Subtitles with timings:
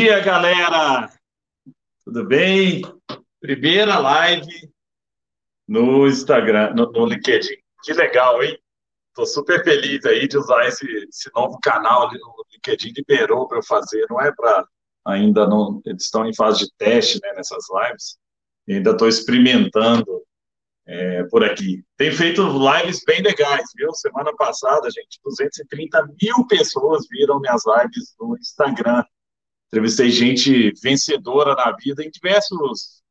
[0.00, 1.12] dia, galera!
[2.02, 2.80] Tudo bem?
[3.38, 4.72] Primeira live
[5.68, 7.56] no Instagram, no, no LinkedIn.
[7.84, 8.58] Que legal, hein?
[9.08, 13.58] Estou super feliz aí de usar esse, esse novo canal ali no LinkedIn, liberou para
[13.58, 14.64] eu fazer, não é para
[15.04, 18.16] ainda não, eles estão em fase de teste né, nessas lives,
[18.66, 20.22] e ainda estou experimentando
[20.86, 21.84] é, por aqui.
[21.98, 23.92] Tem feito lives bem legais, viu?
[23.92, 29.04] Semana passada, gente, 230 mil pessoas viram minhas lives no Instagram.
[29.72, 33.02] Entrevistei gente vencedora na vida em diversos,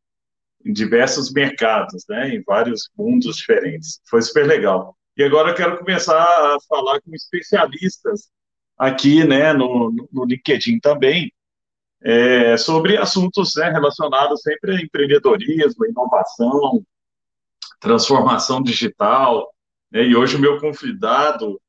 [0.65, 2.35] em diversos mercados, né?
[2.35, 4.01] Em vários mundos diferentes.
[4.09, 4.97] Foi super legal.
[5.15, 8.29] E agora eu quero começar a falar com especialistas
[8.77, 11.29] aqui, né, no, no LinkedIn também,
[12.01, 16.81] é, sobre assuntos né, relacionados sempre a empreendedorismo, inovação,
[17.81, 19.53] transformação digital.
[19.91, 20.03] Né?
[20.03, 21.59] E hoje o meu convidado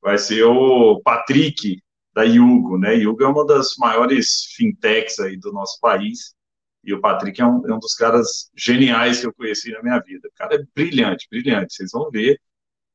[0.00, 1.82] vai ser o Patrick,
[2.14, 2.78] da Yugo.
[2.78, 2.96] Né?
[2.96, 6.34] Yugo é uma das maiores fintechs aí do nosso país.
[6.82, 9.98] E o Patrick é um, é um dos caras geniais que eu conheci na minha
[10.00, 10.28] vida.
[10.28, 11.74] O cara é brilhante, brilhante.
[11.74, 12.40] Vocês vão ver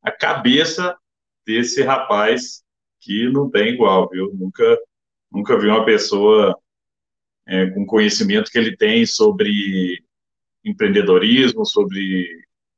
[0.01, 0.95] a cabeça
[1.45, 2.63] desse rapaz
[3.01, 4.31] que não tem igual, viu?
[4.33, 4.77] Nunca,
[5.31, 6.57] nunca vi uma pessoa
[7.47, 10.03] é, com conhecimento que ele tem sobre
[10.63, 12.27] empreendedorismo, sobre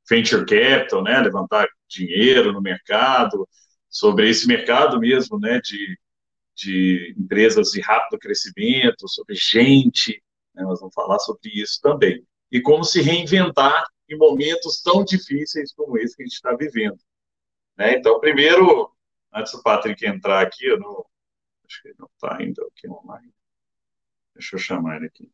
[0.08, 3.46] venture capital, né, levantar dinheiro no mercado,
[3.88, 5.98] sobre esse mercado mesmo, né, de,
[6.62, 10.22] de empresas de rápido crescimento, sobre gente,
[10.54, 12.24] né, nós vamos falar sobre isso também.
[12.50, 16.98] E como se reinventar em momentos tão difíceis como esse que a gente está vivendo.
[17.76, 17.94] Né?
[17.94, 18.92] Então, primeiro,
[19.32, 21.04] antes do Patrick entrar aqui, eu não,
[21.66, 23.32] acho que ele não está ainda aqui online.
[24.34, 25.30] Deixa eu chamar ele aqui.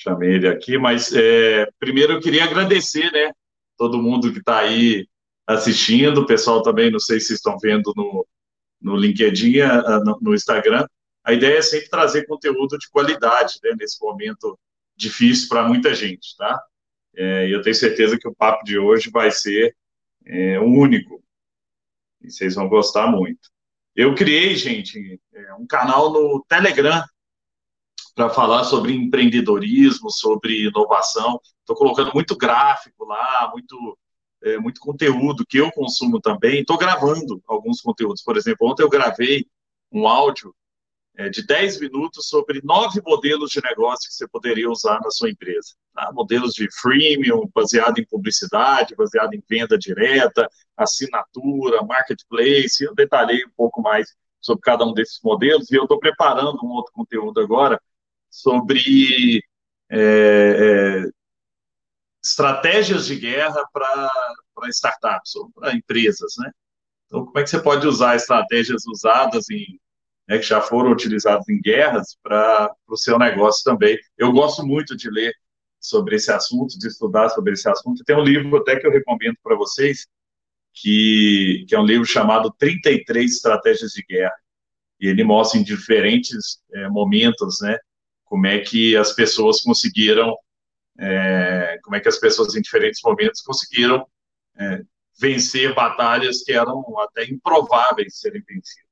[0.00, 3.32] chamei ele aqui, mas é, primeiro eu queria agradecer, né,
[3.76, 5.08] todo mundo que está aí
[5.48, 8.26] assistindo, o pessoal também, não sei se estão vendo no,
[8.80, 9.60] no LinkedIn,
[10.04, 10.86] no, no Instagram,
[11.24, 14.58] a ideia é sempre trazer conteúdo de qualidade, né, nesse momento
[14.94, 16.62] difícil para muita gente, tá?
[17.16, 19.74] É, eu tenho certeza que o papo de hoje vai ser
[20.26, 21.22] é, único,
[22.20, 23.48] e vocês vão gostar muito.
[23.96, 27.02] Eu criei, gente, é, um canal no Telegram,
[28.14, 31.40] para falar sobre empreendedorismo, sobre inovação.
[31.60, 33.96] Estou colocando muito gráfico lá, muito,
[34.42, 36.60] é, muito conteúdo que eu consumo também.
[36.60, 38.22] Estou gravando alguns conteúdos.
[38.22, 39.46] Por exemplo, ontem eu gravei
[39.92, 40.54] um áudio
[41.16, 45.28] é, de 10 minutos sobre nove modelos de negócio que você poderia usar na sua
[45.30, 45.74] empresa.
[45.92, 46.10] Tá?
[46.12, 52.84] Modelos de freemium, baseado em publicidade, baseado em venda direta, assinatura, marketplace.
[52.84, 56.70] Eu detalhei um pouco mais sobre cada um desses modelos e eu estou preparando um
[56.70, 57.80] outro conteúdo agora
[58.30, 59.42] sobre
[59.90, 61.10] é, é,
[62.22, 64.10] estratégias de guerra para
[64.68, 66.50] startups ou para empresas, né?
[67.06, 69.80] Então, como é que você pode usar estratégias usadas em
[70.28, 73.98] né, que já foram utilizadas em guerras para o seu negócio também?
[74.16, 75.32] Eu gosto muito de ler
[75.80, 78.04] sobre esse assunto, de estudar sobre esse assunto.
[78.04, 80.06] Tem um livro até que eu recomendo para vocês,
[80.74, 84.34] que, que é um livro chamado 33 Estratégias de Guerra.
[85.00, 87.78] E ele mostra em diferentes é, momentos, né,
[88.24, 90.36] como é que as pessoas conseguiram,
[90.98, 94.06] é, como é que as pessoas em diferentes momentos conseguiram
[94.58, 94.82] é,
[95.20, 98.88] vencer batalhas que eram até improváveis de serem vencidas.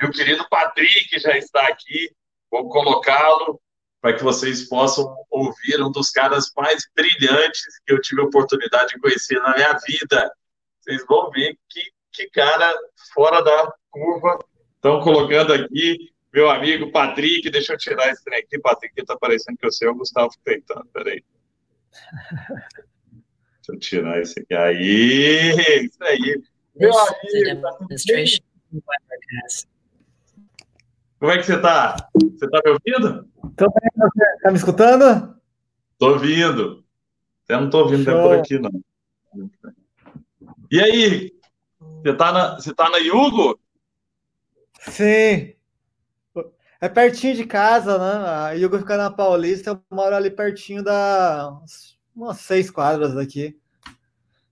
[0.00, 2.10] Meu querido Patrick já está aqui,
[2.50, 3.60] vou colocá-lo
[4.00, 8.94] para que vocês possam ouvir um dos caras mais brilhantes que eu tive a oportunidade
[8.94, 10.32] de conhecer na minha vida.
[10.80, 11.82] Vocês vão ver que,
[12.12, 12.74] que cara
[13.14, 14.38] fora da curva.
[14.74, 19.16] Estão colocando aqui meu amigo Patrick, deixa eu tirar esse trem aqui, Patrick, que tá
[19.16, 21.22] parecendo que eu sei o Gustavo Feitano, peraí.
[23.12, 24.54] Deixa eu tirar esse aqui.
[24.54, 26.42] Aí, isso aí.
[26.74, 27.78] Meu amigo, tá
[31.18, 32.08] Como é que você tá?
[32.14, 33.28] Você tá me ouvindo?
[33.56, 35.36] Tô bem, você tá me escutando?
[35.98, 36.82] Tô ouvindo.
[37.44, 38.70] Até não tô ouvindo por aqui, não.
[40.70, 41.32] E aí?
[42.02, 43.60] Você tá na, você tá na Yugo?
[44.80, 45.54] Sim.
[46.82, 48.28] É pertinho de casa, né?
[48.28, 51.56] A Yugo fica na Paulista, eu moro ali pertinho da.
[52.12, 53.56] umas seis quadras daqui.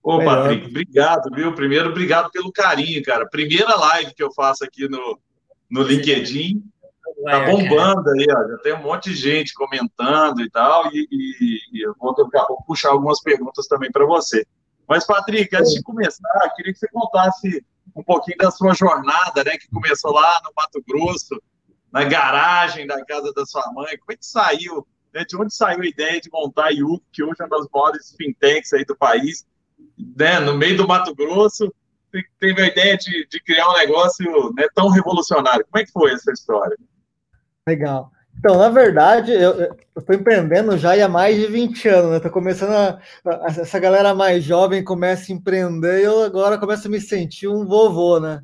[0.01, 0.43] Ô, Melhor.
[0.43, 1.53] Patrick, obrigado, viu?
[1.53, 3.27] Primeiro, obrigado pelo carinho, cara.
[3.27, 5.19] Primeira live que eu faço aqui no,
[5.69, 6.63] no LinkedIn.
[7.25, 8.47] Tá bombando aí, ó.
[8.47, 10.85] Já tem um monte de gente comentando e tal.
[10.93, 14.47] E, e, e eu vou, vou puxar algumas perguntas também para você.
[14.87, 17.61] Mas, Patrick, antes de começar, queria que você contasse
[17.93, 19.57] um pouquinho da sua jornada, né?
[19.57, 21.37] Que começou lá no Mato Grosso
[21.91, 23.97] na garagem da casa da sua mãe?
[23.97, 24.87] Como é que saiu?
[25.13, 25.25] Né?
[25.27, 28.15] De onde saiu a ideia de montar a Yuko, que hoje é uma das maiores
[28.17, 29.45] fintechs aí do país,
[30.15, 30.39] né?
[30.39, 31.71] no meio do Mato Grosso?
[32.39, 35.65] teve a ideia de, de criar um negócio né, tão revolucionário?
[35.69, 36.77] Como é que foi essa história?
[37.67, 38.11] Legal.
[38.37, 42.17] Então, na verdade, eu estou empreendendo já há mais de 20 anos, né?
[42.17, 46.87] Estou começando a, a, Essa galera mais jovem começa a empreender e eu agora começo
[46.87, 48.41] a me sentir um vovô, né?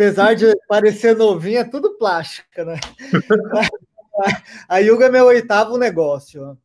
[0.00, 2.80] Apesar de parecer novinho, é tudo plástica, né?
[4.66, 6.56] a Yuga é meu oitavo negócio.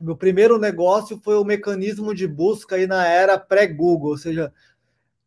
[0.00, 4.52] Meu primeiro negócio foi o mecanismo de busca aí na era pré-Google, ou seja,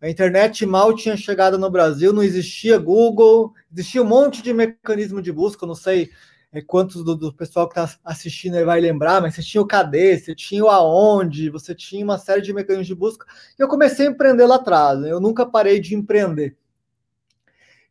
[0.01, 5.21] a internet mal tinha chegado no Brasil, não existia Google, existia um monte de mecanismo
[5.21, 6.09] de busca, não sei
[6.51, 10.17] é, quantos do, do, pessoal que está assistindo vai lembrar, mas você tinha o Cadê,
[10.19, 13.25] você tinha o Aonde, você tinha uma série de mecanismos de busca.
[13.57, 15.09] E eu comecei a empreender lá atrás, né?
[15.09, 16.58] eu nunca parei de empreender.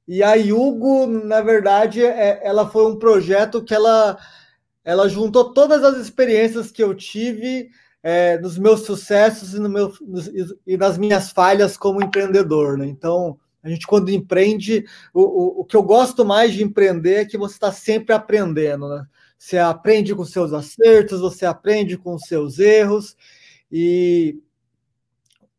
[0.08, 4.18] E a Yugo, na verdade, é, ela foi um projeto que ela,
[4.82, 7.68] ela juntou todas as experiências que eu tive
[8.02, 10.30] é, nos meus sucessos e, no meu, nos,
[10.66, 12.78] e nas minhas falhas como empreendedor.
[12.78, 12.86] Né?
[12.86, 17.24] Então, a gente, quando empreende, o, o, o que eu gosto mais de empreender é
[17.26, 18.88] que você está sempre aprendendo.
[18.88, 19.04] Né?
[19.36, 23.14] Você aprende com seus acertos, você aprende com seus erros.
[23.70, 24.38] E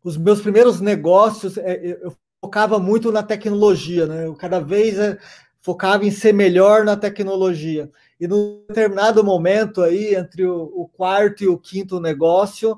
[0.04, 4.26] os meus primeiros negócios, é, eu focava muito na tecnologia, né?
[4.26, 5.18] Eu cada vez é,
[5.62, 7.92] focava em ser melhor na tecnologia.
[8.20, 12.78] E num determinado momento aí, entre o, quarto e o quinto negócio,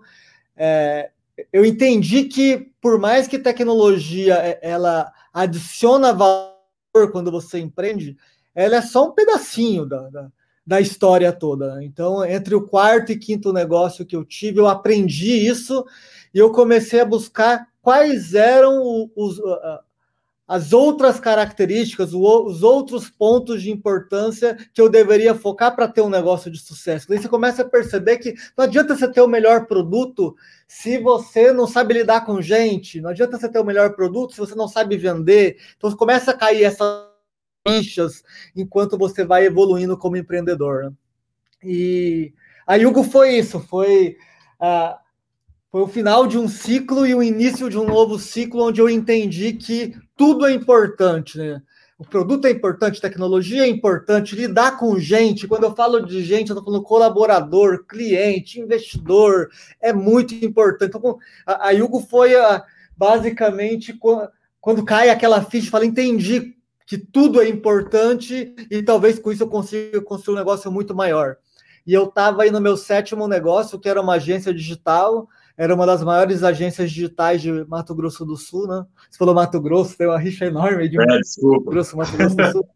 [0.56, 1.12] é,
[1.52, 8.18] eu entendi que por mais que tecnologia é, ela adiciona valor quando você empreende,
[8.54, 10.32] ela é só um pedacinho da, da,
[10.66, 11.84] da história toda.
[11.84, 15.86] Então, entre o quarto e quinto negócio que eu tive, eu aprendi isso
[16.34, 19.40] e eu comecei a buscar quais eram os,
[20.52, 26.10] as outras características, os outros pontos de importância que eu deveria focar para ter um
[26.10, 27.08] negócio de sucesso.
[27.08, 30.36] Daí você começa a perceber que não adianta você ter o melhor produto
[30.68, 34.40] se você não sabe lidar com gente, não adianta você ter o melhor produto se
[34.40, 35.58] você não sabe vender.
[35.78, 37.08] Então começa a cair essas
[37.66, 38.22] fichas
[38.54, 40.84] enquanto você vai evoluindo como empreendedor.
[40.84, 40.92] Né?
[41.64, 42.34] E
[42.68, 44.18] a Yugo foi isso, foi
[44.60, 45.01] uh,
[45.72, 48.90] foi o final de um ciclo e o início de um novo ciclo onde eu
[48.90, 51.62] entendi que tudo é importante, né?
[51.98, 55.48] O produto é importante, tecnologia é importante, lidar com gente.
[55.48, 60.98] Quando eu falo de gente, eu estou falando colaborador, cliente, investidor, é muito importante.
[60.98, 62.66] Então, a, a Yugo foi a,
[62.98, 63.98] basicamente
[64.60, 66.56] quando cai aquela ficha, fala, entendi
[66.88, 71.38] que tudo é importante e talvez com isso eu consiga construir um negócio muito maior.
[71.86, 75.86] E eu estava aí no meu sétimo negócio, que era uma agência digital, era uma
[75.86, 78.86] das maiores agências digitais de Mato Grosso do Sul, né?
[79.10, 82.52] Você falou Mato Grosso, tem uma rixa enorme de é, Mato Grosso, Mato Grosso do
[82.52, 82.70] Sul.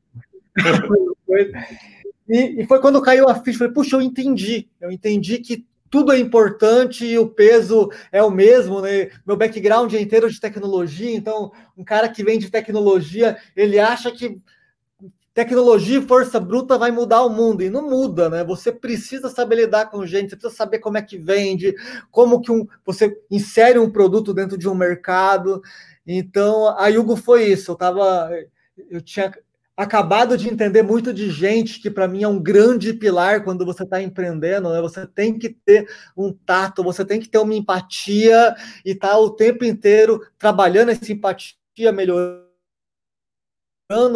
[2.30, 6.12] e, e, foi quando caiu a ficha, falei, puxa, eu entendi, eu entendi que tudo
[6.12, 9.10] é importante e o peso é o mesmo, né?
[9.26, 14.12] Meu background é inteiro de tecnologia, então um cara que vem de tecnologia, ele acha
[14.12, 14.38] que
[15.36, 18.42] tecnologia e força bruta vai mudar o mundo e não muda, né?
[18.46, 21.76] Você precisa saber lidar com gente, você precisa saber como é que vende,
[22.10, 25.62] como que um, você insere um produto dentro de um mercado.
[26.08, 27.72] Então, a Yugo foi isso.
[27.72, 28.32] Eu tava,
[28.90, 29.38] eu tinha
[29.76, 33.84] acabado de entender muito de gente que para mim é um grande pilar quando você
[33.84, 34.80] está empreendendo, né?
[34.80, 35.86] Você tem que ter
[36.16, 38.56] um tato, você tem que ter uma empatia
[38.86, 42.46] e estar tá o tempo inteiro trabalhando essa empatia, melhorando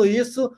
[0.06, 0.50] isso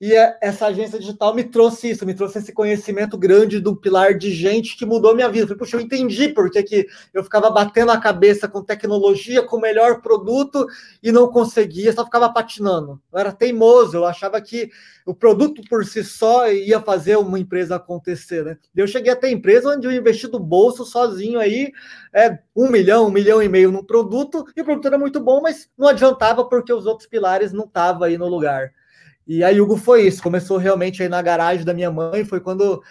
[0.00, 4.16] e é, essa agência digital me trouxe isso, me trouxe esse conhecimento grande do pilar
[4.16, 5.56] de gente que mudou minha vida.
[5.56, 10.00] Puxa, eu entendi porque que eu ficava batendo a cabeça com tecnologia, com o melhor
[10.00, 10.64] produto
[11.02, 13.00] e não conseguia, só ficava patinando.
[13.12, 14.70] Eu era teimoso, eu achava que
[15.04, 18.44] o produto por si só ia fazer uma empresa acontecer.
[18.44, 18.56] Né?
[18.76, 21.72] Eu cheguei até empresa onde eu investi do bolso sozinho aí
[22.14, 25.40] é, um milhão, um milhão e meio num produto, e o produto era muito bom,
[25.40, 28.72] mas não adiantava porque os outros pilares não estavam aí no lugar.
[29.28, 32.82] E a Yugo foi isso, começou realmente aí na garagem da minha mãe, foi quando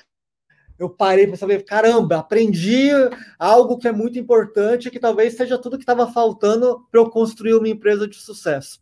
[0.78, 2.92] eu parei para saber, caramba, aprendi
[3.40, 7.56] algo que é muito importante, que talvez seja tudo que estava faltando para eu construir
[7.56, 8.80] uma empresa de sucesso.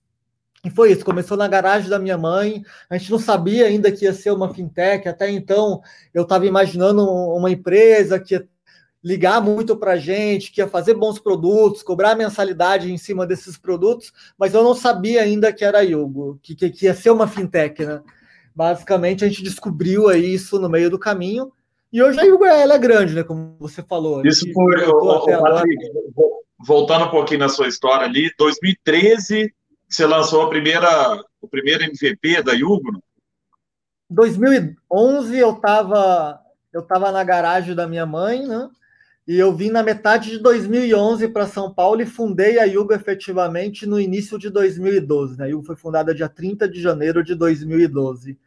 [0.65, 4.03] E foi isso, começou na garagem da minha mãe, a gente não sabia ainda que
[4.03, 5.81] ia ser uma fintech, até então
[6.13, 8.45] eu estava imaginando uma empresa que ia
[9.05, 13.55] ligar muito para a gente, que ia fazer bons produtos, cobrar mensalidade em cima desses
[13.55, 17.27] produtos, mas eu não sabia ainda que era Yugo, que, que, que ia ser uma
[17.27, 18.01] fintech, né?
[18.55, 21.51] Basicamente, a gente descobriu aí isso no meio do caminho,
[21.93, 23.23] e hoje a Yugo ela é grande, né?
[23.23, 24.25] Como você falou.
[24.25, 24.75] Isso foi,
[25.39, 25.85] Patrick,
[26.65, 29.53] voltando um pouquinho na sua história ali, 2013
[29.87, 33.03] você lançou a primeira, o primeiro MVP da Yugo?
[34.09, 36.41] 2011 eu estava
[36.73, 38.67] eu tava na garagem da minha mãe, né?
[39.27, 43.85] E eu vim na metade de 2011 para São Paulo e fundei a Yugo efetivamente
[43.87, 45.37] no início de 2012.
[45.37, 45.45] Né?
[45.45, 48.37] A Yugo foi fundada dia 30 de janeiro de 2012.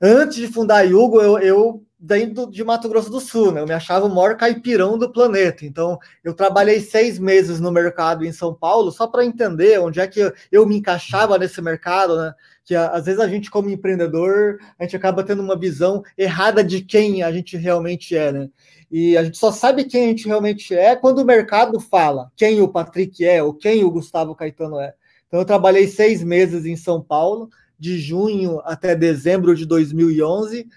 [0.00, 3.60] Antes de fundar a Yugo, eu, eu venho de Mato Grosso do Sul, né?
[3.60, 5.64] Eu me achava o maior caipirão do planeta.
[5.64, 10.08] Então, eu trabalhei seis meses no mercado em São Paulo só para entender onde é
[10.08, 12.34] que eu, eu me encaixava nesse mercado, né?
[12.64, 16.80] Que às vezes a gente, como empreendedor, a gente acaba tendo uma visão errada de
[16.80, 18.48] quem a gente realmente é, né?
[18.92, 22.60] E a gente só sabe quem a gente realmente é quando o mercado fala quem
[22.60, 24.94] o Patrick é ou quem o Gustavo Caetano é.
[25.26, 30.68] Então, eu trabalhei seis meses em São Paulo, de junho até dezembro de 2011,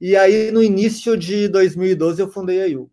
[0.00, 2.90] e aí no início de 2012 eu fundei a IU.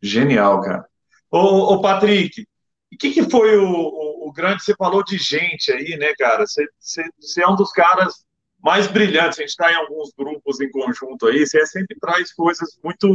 [0.00, 0.86] Genial, cara.
[1.28, 2.46] Ô, ô Patrick,
[2.92, 4.62] o que, que foi o, o, o, grande.
[4.62, 6.46] Você falou de gente aí, né, cara?
[6.46, 8.24] Você, você, você é um dos caras
[8.62, 9.38] mais brilhantes.
[9.38, 11.44] A gente está em alguns grupos em conjunto aí.
[11.44, 13.08] Você sempre traz coisas muito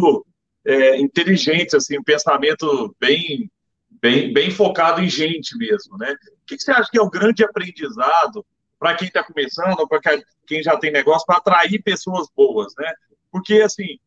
[0.65, 3.49] é, inteligente, assim, um pensamento bem,
[3.89, 6.11] bem, bem focado em gente mesmo, né?
[6.11, 8.45] O que, que você acha que é o grande aprendizado
[8.79, 9.99] para quem está começando, para
[10.45, 12.91] quem já tem negócio, para atrair pessoas boas, né?
[13.31, 13.99] Porque, assim,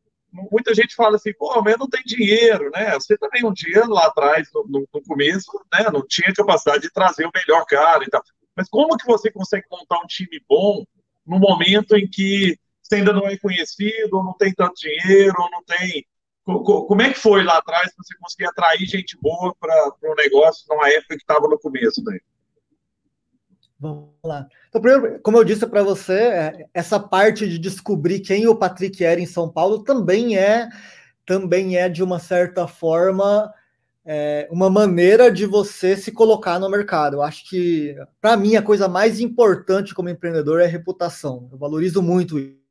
[0.50, 2.94] muita gente fala assim, pô, mas não tem dinheiro, né?
[2.94, 7.24] Você também um dia lá atrás, no, no, começo, né, não tinha capacidade de trazer
[7.24, 8.22] o melhor cara e tal.
[8.56, 10.84] Mas como que você consegue montar um time bom
[11.26, 15.50] no momento em que você ainda não é conhecido, ou não tem tanto dinheiro, ou
[15.50, 16.04] não tem
[16.44, 20.66] como é que foi lá atrás para você conseguir atrair gente boa para o negócio
[20.68, 22.20] numa época que estava no começo daí?
[23.80, 24.46] Vamos lá.
[24.68, 29.04] Então, primeiro, como eu disse para você, é, essa parte de descobrir quem o Patrick
[29.04, 30.68] era em São Paulo também é
[31.26, 33.52] também é de uma certa forma
[34.04, 37.16] é, uma maneira de você se colocar no mercado.
[37.16, 41.48] Eu acho que para mim a coisa mais importante como empreendedor é reputação.
[41.50, 42.63] Eu valorizo muito isso.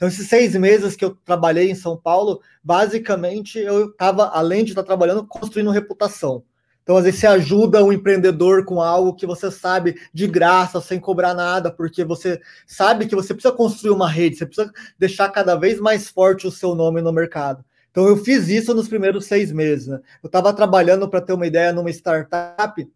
[0.00, 4.70] Então, esses seis meses que eu trabalhei em São Paulo, basicamente eu estava, além de
[4.70, 6.42] estar trabalhando, construindo reputação.
[6.82, 10.98] Então, às vezes, você ajuda o empreendedor com algo que você sabe de graça, sem
[10.98, 15.54] cobrar nada, porque você sabe que você precisa construir uma rede, você precisa deixar cada
[15.54, 17.62] vez mais forte o seu nome no mercado.
[17.90, 19.86] Então, eu fiz isso nos primeiros seis meses.
[19.86, 20.00] Né?
[20.22, 22.88] Eu estava trabalhando, para ter uma ideia, numa startup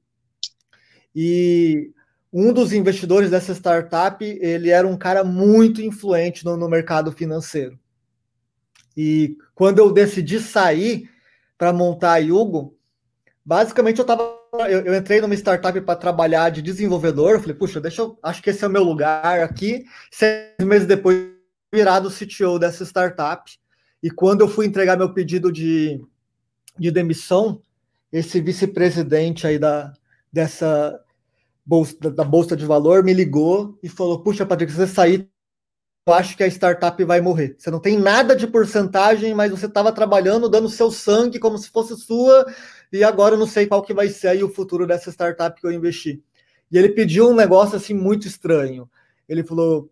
[1.14, 1.90] e
[2.36, 7.78] um dos investidores dessa startup, ele era um cara muito influente no, no mercado financeiro.
[8.96, 11.08] E quando eu decidi sair
[11.56, 12.76] para montar a Yugo,
[13.44, 14.34] basicamente eu tava
[14.68, 18.50] eu, eu entrei numa startup para trabalhar de desenvolvedor, falei, puxa, deixa eu, acho que
[18.50, 19.84] esse é o meu lugar aqui.
[20.10, 21.28] Seis meses depois,
[21.72, 23.50] virado CTO dessa startup.
[24.02, 26.00] E quando eu fui entregar meu pedido de,
[26.78, 27.60] de demissão,
[28.12, 29.92] esse vice-presidente aí da,
[30.32, 31.00] dessa,
[31.64, 35.28] bolsa, da Bolsa de Valor me ligou e falou: Puxa, Patrick, se você sair,
[36.06, 37.56] eu acho que a startup vai morrer.
[37.58, 41.70] Você não tem nada de porcentagem, mas você estava trabalhando, dando seu sangue como se
[41.70, 42.44] fosse sua,
[42.92, 45.66] e agora eu não sei qual que vai ser aí o futuro dessa startup que
[45.66, 46.22] eu investi.
[46.70, 48.88] E ele pediu um negócio assim muito estranho.
[49.28, 49.90] Ele falou: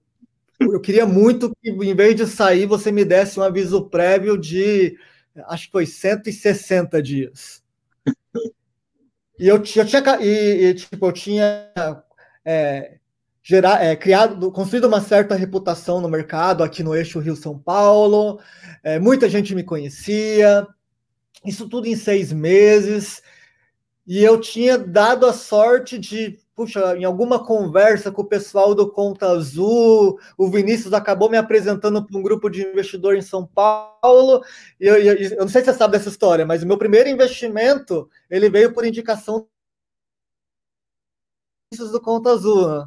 [0.60, 4.98] Eu queria muito que, em vez de sair, você me desse um aviso prévio de,
[5.46, 7.61] acho que foi 160 dias.
[9.42, 9.84] E eu, eu tinha,
[10.20, 11.68] e, e, tipo, eu tinha
[12.44, 12.98] é,
[13.42, 18.38] gerar, é, criado, construído uma certa reputação no mercado aqui no eixo Rio-São Paulo.
[18.84, 20.64] É, muita gente me conhecia.
[21.44, 23.20] Isso tudo em seis meses.
[24.06, 28.88] E eu tinha dado a sorte de puxa, em alguma conversa com o pessoal do
[28.88, 34.44] Conta Azul, o Vinícius acabou me apresentando para um grupo de investidor em São Paulo.
[34.80, 37.08] E eu, eu, eu, não sei se você sabe dessa história, mas o meu primeiro
[37.08, 39.48] investimento ele veio por indicação
[41.76, 42.68] do Conta Azul.
[42.68, 42.86] Né?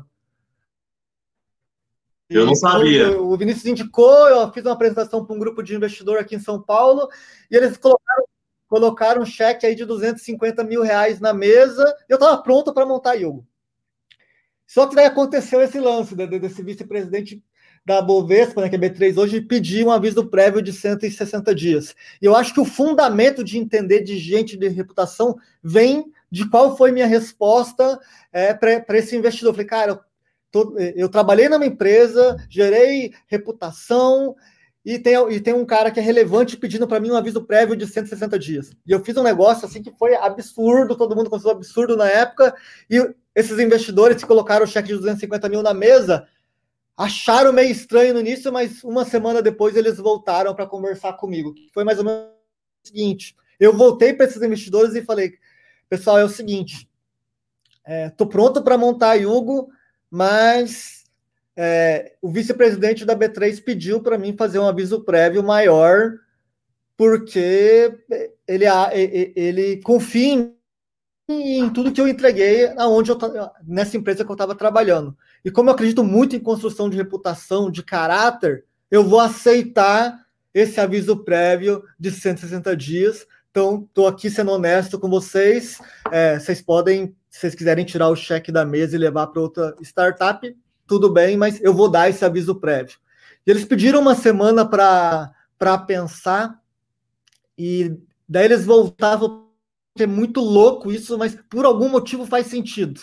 [2.30, 3.20] Eu não sabia.
[3.20, 6.40] O, o Vinícius indicou, eu fiz uma apresentação para um grupo de investidor aqui em
[6.40, 7.10] São Paulo,
[7.52, 8.26] e eles colocaram,
[8.70, 12.86] colocaram um cheque aí de 250 mil reais na mesa, e eu estava pronto para
[12.86, 13.46] montar a Yogo.
[14.68, 17.44] Só que daí aconteceu esse lance desse vice-presidente
[17.86, 21.96] da Bovespa, né, que é B3 hoje, pedir um aviso prévio de 160 dias.
[22.20, 26.76] E eu acho que o fundamento de entender de gente de reputação vem de qual
[26.76, 28.00] foi minha resposta
[28.34, 29.52] é, para esse investidor.
[29.52, 30.00] Eu falei, cara, eu,
[30.52, 34.36] tô, eu trabalhei numa empresa, gerei reputação,
[34.84, 37.76] e tem, e tem um cara que é relevante pedindo para mim um aviso prévio
[37.76, 38.72] de 160 dias.
[38.86, 42.56] E eu fiz um negócio assim que foi absurdo, todo mundo considerou absurdo na época,
[42.88, 42.98] e
[43.36, 46.28] esses investidores que colocaram o cheque de 250 mil na mesa
[46.98, 51.54] acharam meio estranho no início, mas uma semana depois eles voltaram para conversar comigo.
[51.74, 52.24] Foi mais ou menos
[52.84, 55.34] o seguinte: eu voltei para esses investidores e falei,
[55.90, 56.90] pessoal, é o seguinte,
[57.86, 59.70] é, pronto para montar a Yugo,
[60.10, 61.04] mas
[61.56, 66.14] é, o vice-presidente da B3 pediu para mim fazer um aviso prévio maior
[66.98, 67.94] porque
[68.48, 68.66] ele,
[69.36, 70.55] ele confia em
[71.74, 73.18] tudo que eu entreguei aonde eu,
[73.64, 75.18] nessa empresa que eu estava trabalhando.
[75.44, 80.80] E como eu acredito muito em construção de reputação, de caráter, eu vou aceitar esse
[80.80, 83.28] aviso prévio de 160 dias.
[83.52, 85.80] Então, estou aqui sendo honesto com vocês.
[86.12, 89.76] É, vocês podem, se vocês quiserem tirar o cheque da mesa e levar para outra
[89.82, 90.56] startup,
[90.88, 92.98] tudo bem, mas eu vou dar esse aviso prévio.
[93.46, 96.60] E eles pediram uma semana para pensar,
[97.58, 99.45] e daí eles voltavam.
[99.98, 103.02] É muito louco isso, mas por algum motivo faz sentido.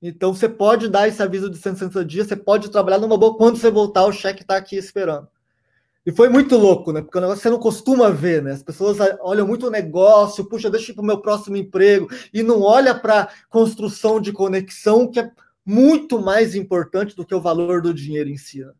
[0.00, 3.36] Então você pode dar esse aviso de 160 dias, você pode trabalhar numa boa.
[3.36, 5.26] Quando você voltar, o cheque está aqui esperando.
[6.06, 7.00] E foi muito louco, né?
[7.00, 8.52] Porque o negócio você não costuma ver, né?
[8.52, 12.60] As pessoas olham muito o negócio, puxa, deixa para o meu próximo emprego, e não
[12.60, 15.30] olha para construção de conexão, que é
[15.64, 18.62] muito mais importante do que o valor do dinheiro em si.
[18.62, 18.72] Né?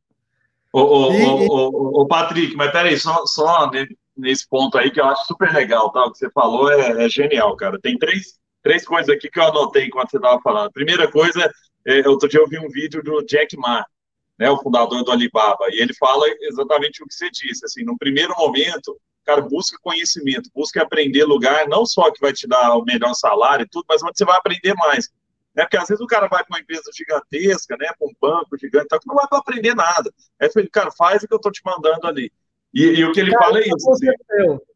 [0.70, 3.70] Ô, ô, e, ô, ô, Patrick, mas peraí, só, só
[4.16, 6.04] nesse ponto aí que eu acho super legal, tá?
[6.04, 7.78] O que você falou é, é genial, cara.
[7.80, 10.72] Tem três, três coisas aqui que eu anotei enquanto você estava falando.
[10.72, 11.52] Primeira coisa,
[11.86, 13.84] é, outro dia eu vi um vídeo do Jack Ma,
[14.38, 17.96] né, o fundador do Alibaba, e ele fala exatamente o que você disse, assim, no
[17.96, 22.84] primeiro momento, cara, busca conhecimento, busca aprender lugar, não só que vai te dar o
[22.84, 25.08] melhor salário e tudo, mas onde você vai aprender mais.
[25.54, 25.62] Né?
[25.62, 28.86] Porque às vezes o cara vai para uma empresa gigantesca, né, para um banco gigante,
[28.86, 30.12] então, não vai para aprender nada.
[30.40, 32.32] Aí ele, cara, faz o que eu estou te mandando ali.
[32.74, 33.90] E, e, o que ele cara, fala é isso.
[33.90, 34.06] Assim,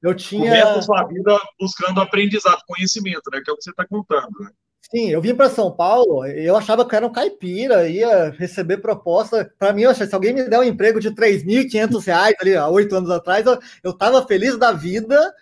[0.03, 0.45] eu tinha.
[0.45, 3.41] Começa a sua vida buscando aprendizado, conhecimento, né?
[3.45, 4.51] Que é o que você está contando, né?
[4.91, 9.53] Sim, eu vim para São Paulo, eu achava que era um caipira, ia receber proposta.
[9.59, 12.67] Para mim, eu achei, se alguém me der um emprego de R$ 3.500 ali, há
[12.69, 13.45] oito anos atrás,
[13.83, 15.35] eu estava feliz da vida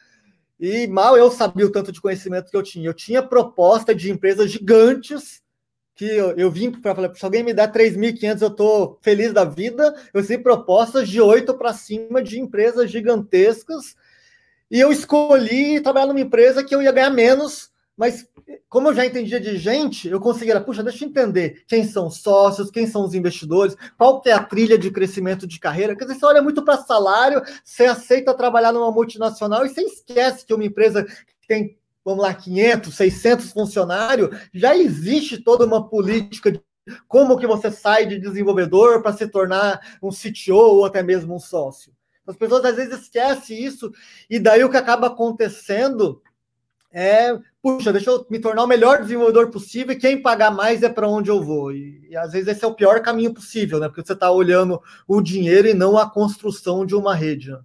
[0.59, 2.89] e mal eu sabia o tanto de conhecimento que eu tinha.
[2.89, 5.43] Eu tinha proposta de empresas gigantes
[5.97, 9.45] que eu, eu vim para falar, se alguém me der 3.500, eu estou feliz da
[9.45, 9.95] vida.
[10.13, 13.97] Eu recebi propostas de oito para cima de empresas gigantescas
[14.71, 18.29] e eu escolhi trabalhar numa empresa que eu ia ganhar menos mas
[18.69, 22.21] como eu já entendia de gente, eu conseguia, puxa, deixa eu entender quem são os
[22.21, 25.97] sócios, quem são os investidores, qual que é a trilha de crescimento de carreira.
[25.97, 30.45] Quer dizer, você olha muito para salário, você aceita trabalhar numa multinacional e você esquece
[30.45, 36.53] que uma empresa que tem, vamos lá, 500, 600 funcionários, já existe toda uma política
[36.53, 36.63] de
[37.09, 41.41] como que você sai de desenvolvedor para se tornar um CTO ou até mesmo um
[41.41, 41.93] sócio.
[42.25, 43.93] As pessoas às vezes esquecem isso,
[44.31, 46.23] e daí o que acaba acontecendo
[46.93, 50.89] é, puxa, deixa eu me tornar o melhor desenvolvedor possível e quem pagar mais é
[50.89, 51.73] para onde eu vou.
[51.73, 53.89] E, e, às vezes esse é o pior caminho possível, né?
[53.89, 57.51] Porque você está olhando o dinheiro e não a construção de uma rede.
[57.51, 57.59] Né?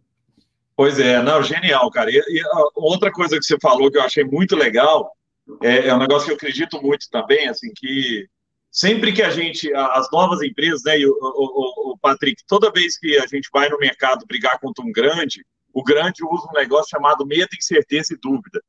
[0.82, 2.10] Pois é, não, genial, cara.
[2.10, 2.42] E, e
[2.74, 5.16] outra coisa que você falou que eu achei muito legal
[5.62, 8.28] é, é, um negócio que eu acredito muito também, assim, que
[8.72, 12.98] sempre que a gente, as novas empresas, né, e o, o, o Patrick, toda vez
[12.98, 16.90] que a gente vai no mercado brigar contra um grande, o grande usa um negócio
[16.90, 18.60] chamado medo, incerteza e dúvida.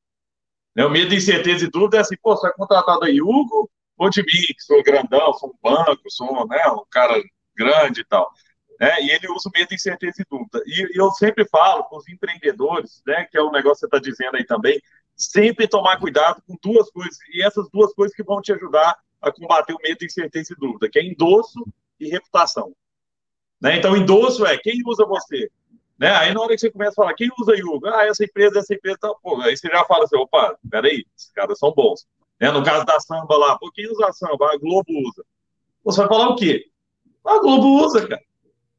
[0.76, 0.84] Né?
[0.84, 4.20] O medo incerteza e dúvida é assim, pô, você vai contratar da Hugo ou de
[4.20, 7.18] mim, que sou grandão, sou um banco, sou né, um cara
[7.56, 8.30] grande e tal.
[8.82, 9.00] Né?
[9.00, 10.60] E ele usa o medo incerteza e dúvida.
[10.66, 13.86] E, e eu sempre falo para os empreendedores, né, que é o negócio que você
[13.86, 14.82] está dizendo aí também,
[15.14, 19.30] sempre tomar cuidado com duas coisas, e essas duas coisas que vão te ajudar a
[19.30, 21.64] combater o medo incerteza e dúvida, que é endosso
[22.00, 22.74] e reputação.
[23.60, 23.76] Né?
[23.76, 25.48] Então, endosso é quem usa você?
[25.96, 26.10] Né?
[26.16, 27.94] Aí na hora que você começa a falar, quem usa Yuga?
[27.94, 31.30] Ah, essa empresa, essa empresa, tá, pô, aí você já fala assim, opa, peraí, esses
[31.30, 32.04] caras são bons.
[32.40, 32.50] Né?
[32.50, 34.52] No caso da samba lá, pô, quem usa a samba?
[34.52, 35.24] A Globo usa.
[35.84, 36.66] Você vai falar o quê?
[37.24, 38.31] A Globo usa, cara.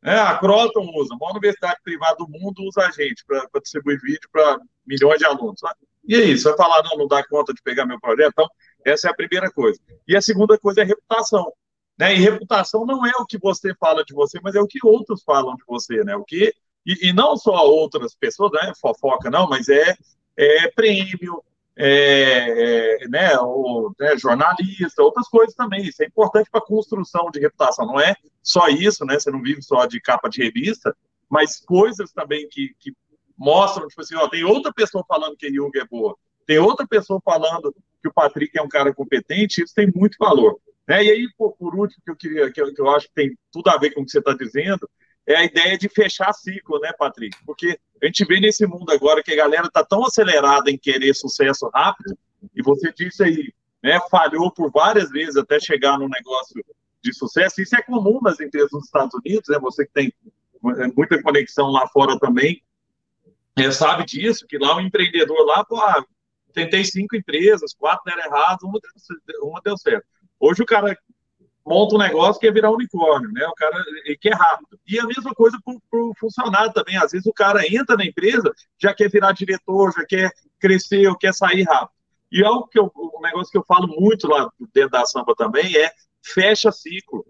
[0.03, 3.99] É, a Croton usa, a maior universidade privada do mundo usa a gente para distribuir
[4.01, 5.61] vídeo para milhões de alunos.
[6.05, 8.31] E aí, você vai falar, não, não dá conta de pegar meu projeto?
[8.33, 8.49] Então,
[8.85, 9.79] essa é a primeira coisa.
[10.07, 11.53] E a segunda coisa é reputação.
[11.97, 12.15] Né?
[12.15, 15.23] E reputação não é o que você fala de você, mas é o que outros
[15.23, 16.15] falam de você, né?
[16.15, 16.53] O que
[16.85, 19.95] e, e não só outras pessoas, né, fofoca não, mas é,
[20.37, 21.43] é prêmio,
[21.75, 25.83] é, é, né, o, né, jornalista, outras coisas também.
[25.83, 27.85] Isso é importante para a construção de reputação.
[27.85, 29.19] Não é só isso, né?
[29.19, 30.95] Você não vive só de capa de revista,
[31.29, 32.93] mas coisas também que, que
[33.37, 36.87] mostram, tipo assim, ó, tem outra pessoa falando que a Jung é boa, tem outra
[36.87, 40.59] pessoa falando que o Patrick é um cara competente, isso tem muito valor.
[40.87, 41.05] Né?
[41.05, 43.37] E aí, por, por último, que eu queria, que eu, que eu acho que tem
[43.51, 44.89] tudo a ver com o que você está dizendo,
[45.25, 47.37] é a ideia de fechar ciclo, né, Patrick?
[47.45, 51.13] Porque a gente vê nesse mundo agora que a galera está tão acelerada em querer
[51.13, 52.17] sucesso rápido,
[52.55, 56.63] e você disse aí, né, falhou por várias vezes até chegar num negócio
[57.01, 57.61] de sucesso.
[57.61, 59.59] Isso é comum nas empresas dos Estados Unidos, né?
[59.59, 60.13] Você que tem
[60.77, 62.63] é, muita conexão lá fora também,
[63.55, 66.03] é, sabe disso, que lá o empreendedor lá, pô, ah,
[66.53, 68.79] tentei cinco empresas, quatro deram errado, uma
[69.27, 70.05] deu, uma deu certo.
[70.39, 70.97] Hoje o cara
[71.65, 73.45] monta um negócio que é virar unicórnio, né?
[73.47, 73.83] O cara
[74.19, 74.79] que é rápido.
[74.85, 76.97] E a mesma coisa para o funcionário também.
[76.97, 81.17] Às vezes o cara entra na empresa, já quer virar diretor, já quer crescer, ou
[81.17, 81.93] quer sair rápido.
[82.31, 85.77] E algo que eu, um negócio que eu falo muito lá dentro da Sampa também
[85.77, 87.25] é fecha ciclo.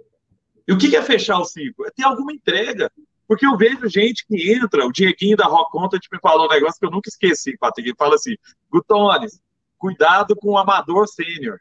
[0.67, 1.85] E o que é fechar o ciclo?
[1.85, 2.91] É ter alguma entrega.
[3.27, 6.79] Porque eu vejo gente que entra, o Dieguinho da Rock Content me falou um negócio
[6.79, 7.89] que eu nunca esqueci, Patrick.
[7.89, 8.35] Ele fala assim:
[8.71, 9.41] Gutones,
[9.77, 11.59] cuidado com o amador sênior.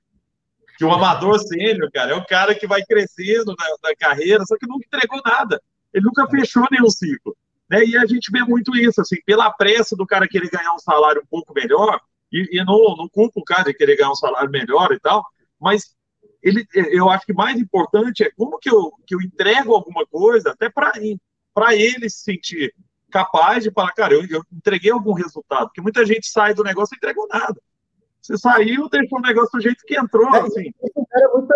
[0.83, 4.59] Que o amador sênior, cara, é o cara que vai crescendo na, na, carreira, só
[4.59, 5.63] que nunca entregou nada.
[5.95, 7.37] Ele nunca fechou nenhum ciclo.
[7.71, 7.85] Né?
[7.85, 11.23] E a gente vê muito isso, assim, pela pressa do cara querer ganhar um salário
[11.23, 12.01] um pouco melhor,
[12.33, 15.25] e, e não, não culpa o cara de querer ganhar um salário melhor e tal,
[15.61, 15.95] mas
[16.43, 20.51] ele, eu acho que mais importante é como que eu, que eu entrego alguma coisa,
[20.51, 22.75] até para ele se sentir
[23.09, 26.97] capaz de falar, cara, eu, eu, entreguei algum resultado, porque muita gente sai do negócio
[26.97, 27.55] e entregou nada.
[28.23, 30.73] Você saiu, deixou o negócio do jeito que entrou, é, assim.
[30.85, 31.55] Isso gera, muita,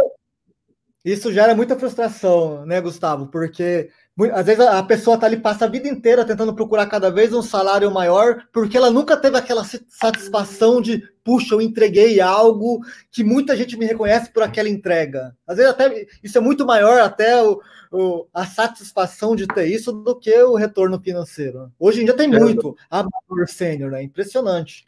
[1.05, 3.29] isso gera muita frustração, né, Gustavo?
[3.29, 3.88] Porque
[4.33, 7.42] às vezes a pessoa tá ali, passa a vida inteira tentando procurar cada vez um
[7.42, 12.81] salário maior, porque ela nunca teve aquela satisfação de, puxa, eu entreguei algo
[13.12, 15.37] que muita gente me reconhece por aquela entrega.
[15.46, 17.61] Às vezes até isso é muito maior até o,
[17.92, 21.70] o a satisfação de ter isso do que o retorno financeiro.
[21.79, 24.02] Hoje em dia tem muito amador sênior, né?
[24.02, 24.87] Impressionante.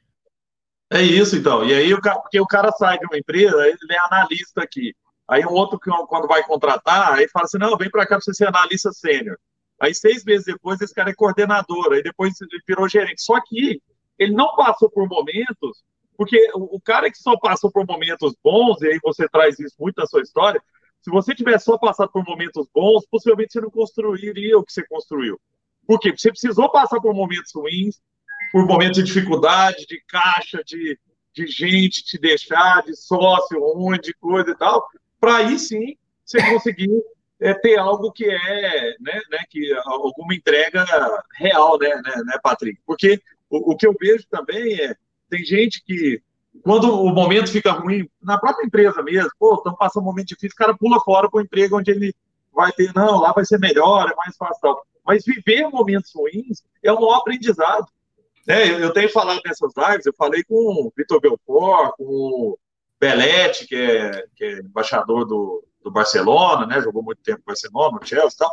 [0.90, 1.64] É isso, então.
[1.64, 4.94] E aí, porque o cara sai de uma empresa, ele é analista aqui.
[5.28, 8.32] Aí o outro, quando vai contratar, aí fala assim, não, vem para cá para você
[8.32, 9.36] ser analista sênior.
[9.80, 13.22] Aí seis meses depois, esse cara é coordenador, aí depois ele virou gerente.
[13.22, 13.82] Só que
[14.18, 15.84] ele não passou por momentos,
[16.16, 19.98] porque o, cara que só passou por momentos bons, e aí você traz isso muito
[19.98, 20.60] na sua história,
[21.00, 24.84] se você tivesse só passado por momentos bons, possivelmente você não construiria o que você
[24.86, 25.38] construiu.
[25.86, 26.08] Por quê?
[26.08, 28.00] Porque você precisou passar por momentos ruins,
[28.52, 30.98] por momentos de dificuldade, de caixa, de,
[31.34, 34.86] de gente te deixar, de sócio ruim, de coisa e tal,
[35.20, 36.90] para aí sim você conseguir
[37.40, 40.84] é, ter algo que é, né, né, que alguma entrega
[41.36, 42.80] real, né, né, né Patrick?
[42.86, 44.94] Porque o, o, que eu vejo também é,
[45.30, 46.20] tem gente que,
[46.62, 50.54] quando o momento fica ruim, na própria empresa mesmo, pô, estão passando um momento difícil,
[50.54, 52.14] o cara pula fora para o emprego onde ele
[52.52, 54.86] vai ter, não, lá vai ser melhor, é mais fácil tal.
[55.06, 57.86] Mas viver momentos ruins é um aprendizado.
[58.48, 58.66] Né?
[58.70, 62.58] Eu, eu tenho falado nessas lives, eu falei com o Vitor Belfort, com o
[62.98, 66.80] Belete, que é, que é embaixador do, do Barcelona, né?
[66.80, 68.50] Jogou muito tempo no Barcelona, no Chelsea e tal,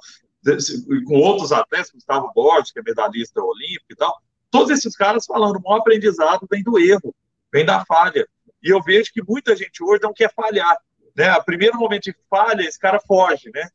[1.07, 4.21] com outros atletas, Gustavo Borges, que é medalhista olímpico e tal.
[4.51, 7.15] Todos esses caras falando, o maior aprendizado vem do erro,
[7.51, 8.27] vem da falha.
[8.61, 10.77] E eu vejo que muita gente hoje não quer falhar.
[11.15, 11.33] Né?
[11.45, 13.69] Primeiro momento de falha, esse cara foge, né?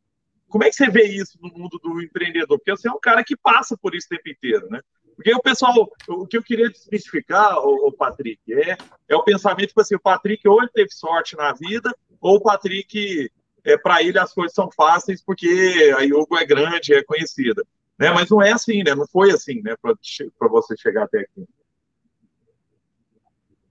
[0.48, 2.58] Como é que você vê isso no mundo do empreendedor?
[2.58, 4.80] Porque você é um cara que passa por isso o tempo inteiro, né?
[5.20, 5.74] Porque o pessoal,
[6.08, 10.00] o que eu queria desmistificar, o, o Patrick, é, é o pensamento, tipo assim, o
[10.00, 13.30] Patrick ou ele teve sorte na vida, ou o Patrick,
[13.62, 17.62] é, para ele as coisas são fáceis porque a Yugo é grande, é conhecida.
[17.98, 18.10] Né?
[18.12, 18.94] Mas não é assim, né?
[18.94, 19.76] Não foi assim, né?
[19.82, 21.46] Para você chegar até aqui.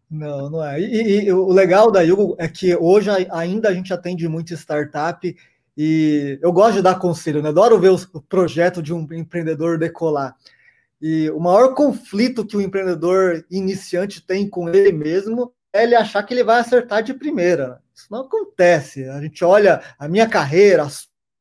[0.08, 0.80] Não, não é.
[0.80, 5.36] E, e, o legal da Yugo é que hoje ainda a gente atende muito startup
[5.76, 7.50] e eu gosto de dar conselho, né?
[7.50, 10.36] Adoro ver o projeto de um empreendedor decolar.
[11.02, 16.24] E o maior conflito que o empreendedor iniciante tem com ele mesmo é ele achar
[16.24, 17.82] que ele vai acertar de primeira.
[17.96, 19.06] Isso não acontece.
[19.06, 20.88] A gente olha a minha carreira,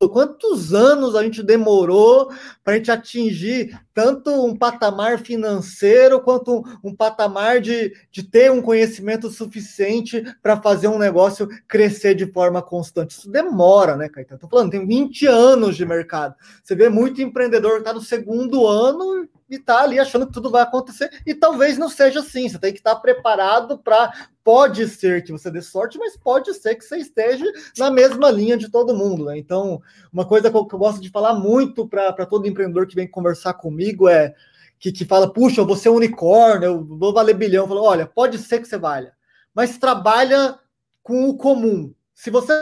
[0.07, 2.31] quantos anos a gente demorou
[2.63, 8.63] para a gente atingir tanto um patamar financeiro quanto um, patamar de, de ter um
[8.63, 13.13] conhecimento suficiente para fazer um negócio crescer de forma constante.
[13.13, 14.37] Isso demora, né, Caetano?
[14.37, 16.37] Estou falando, tem 20 anos de mercado.
[16.63, 20.51] Você vê muito empreendedor que está no segundo ano e está ali achando que tudo
[20.51, 21.11] vai acontecer.
[21.27, 22.49] E talvez não seja assim.
[22.49, 24.29] Você tem que estar preparado para.
[24.45, 27.45] Pode ser que você dê sorte, mas pode ser que você esteja
[27.77, 29.27] na mesma linha de todo mundo.
[29.27, 29.39] Né?
[29.39, 29.83] Então,
[30.13, 34.09] uma coisa que eu, gosto de falar muito para todo empreendedor que vem conversar comigo
[34.09, 34.35] é
[34.79, 37.65] que, que fala: puxa, eu vou ser um unicórnio, eu vou valer bilhão.
[37.65, 39.13] Eu falo: olha, pode ser que você valha,
[39.55, 40.59] mas trabalha
[41.03, 41.93] com o comum.
[42.15, 42.53] Se você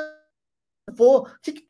[0.96, 1.37] for.
[1.42, 1.66] Que,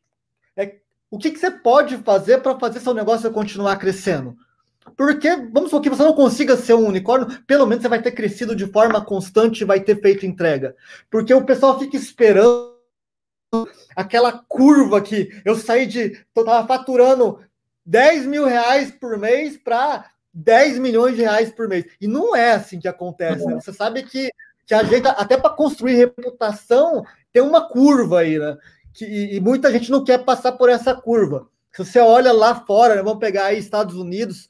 [0.55, 0.77] é,
[1.09, 4.37] o que, que você pode fazer para fazer seu negócio continuar crescendo?
[4.95, 8.11] Porque, vamos supor que você não consiga ser um unicórnio, pelo menos você vai ter
[8.11, 10.75] crescido de forma constante e vai ter feito entrega.
[11.09, 12.77] Porque o pessoal fica esperando
[13.95, 16.23] aquela curva que eu saí de.
[16.35, 17.39] Eu tava faturando
[17.85, 21.85] 10 mil reais por mês para 10 milhões de reais por mês.
[21.99, 23.45] E não é assim que acontece.
[23.45, 23.55] Né?
[23.55, 24.29] Você sabe que,
[24.65, 28.57] que a gente, até para construir reputação, tem uma curva aí, né?
[28.93, 31.47] Que, e muita gente não quer passar por essa curva.
[31.71, 34.49] Se você olha lá fora, né, vamos pegar aí Estados Unidos,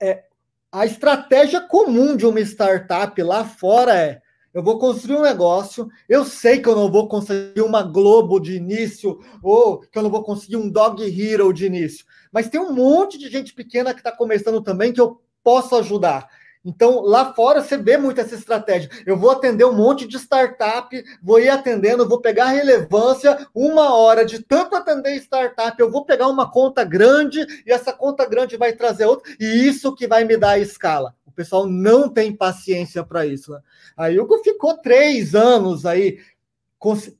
[0.00, 0.24] é,
[0.70, 4.20] a estratégia comum de uma startup lá fora é
[4.52, 5.88] Eu vou construir um negócio.
[6.08, 10.10] Eu sei que eu não vou conseguir uma Globo de início, ou que eu não
[10.10, 12.04] vou conseguir um Dog Hero de início.
[12.32, 16.28] Mas tem um monte de gente pequena que está começando também que eu posso ajudar.
[16.64, 18.90] Então, lá fora você vê muito essa estratégia.
[19.06, 24.24] Eu vou atender um monte de startup, vou ir atendendo, vou pegar relevância, uma hora
[24.24, 28.72] de tanto atender startup, eu vou pegar uma conta grande e essa conta grande vai
[28.72, 31.14] trazer outra, e isso que vai me dar a escala.
[31.26, 33.52] O pessoal não tem paciência para isso.
[33.52, 33.60] Né?
[33.96, 36.18] A Hugo ficou três anos aí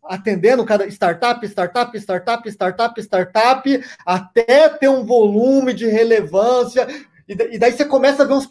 [0.05, 6.87] atendendo cada startup, startup, startup, startup, startup, até ter um volume de relevância.
[7.27, 8.47] E daí você começa a ver uns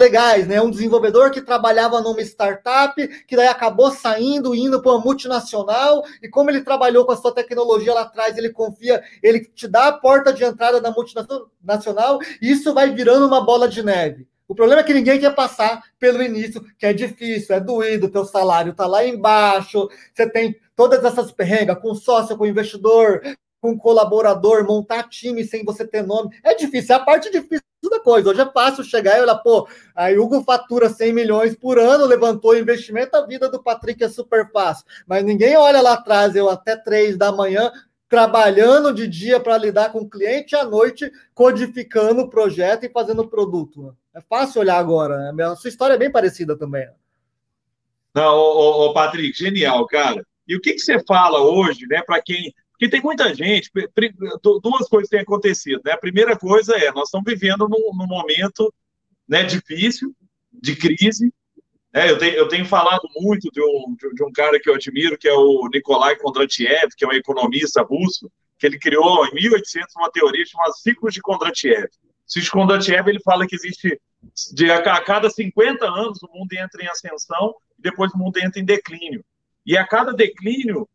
[0.00, 0.60] legais, né?
[0.60, 2.94] Um desenvolvedor que trabalhava numa startup,
[3.26, 7.32] que daí acabou saindo, indo para uma multinacional, e como ele trabalhou com a sua
[7.32, 12.50] tecnologia lá atrás, ele confia, ele te dá a porta de entrada da multinacional, e
[12.50, 14.28] isso vai virando uma bola de neve.
[14.46, 18.24] O problema é que ninguém quer passar pelo início, que é difícil, é doído, teu
[18.24, 23.22] salário está lá embaixo, você tem todas essas perrengas com sócio, com investidor,
[23.60, 26.30] com colaborador, montar time sem você ter nome.
[26.44, 28.30] É difícil, é a parte difícil da coisa.
[28.30, 32.52] Hoje é fácil chegar e olhar, pô, a Hugo fatura 100 milhões por ano, levantou
[32.52, 34.84] o investimento, a vida do Patrick é super fácil.
[35.06, 37.70] Mas ninguém olha lá atrás, eu até três da manhã,
[38.08, 43.22] trabalhando de dia para lidar com o cliente, à noite codificando o projeto e fazendo
[43.22, 43.96] o produto.
[44.14, 45.44] É fácil olhar agora, né?
[45.44, 46.88] A sua história é bem parecida também.
[48.14, 50.24] Não, ô, ô, Patrick, genial, cara.
[50.48, 53.70] E o que, que você fala hoje, né, para quem porque tem muita gente,
[54.62, 55.80] duas coisas têm acontecido.
[55.82, 55.92] Né?
[55.92, 58.72] A primeira coisa é, nós estamos vivendo num, num momento
[59.26, 60.14] né, difícil,
[60.52, 61.32] de crise.
[61.92, 62.10] Né?
[62.10, 65.26] Eu, tenho, eu tenho falado muito de um, de um cara que eu admiro, que
[65.26, 70.10] é o Nikolai Kondratiev, que é um economista russo, que ele criou em 1800 uma
[70.10, 71.86] teoria chamada ciclos de Kondratiev.
[71.86, 73.98] O ciclo de Kondratiev ele fala que existe
[74.52, 78.60] de a cada 50 anos o mundo entra em ascensão e depois o mundo entra
[78.60, 79.24] em declínio.
[79.64, 80.86] E a cada declínio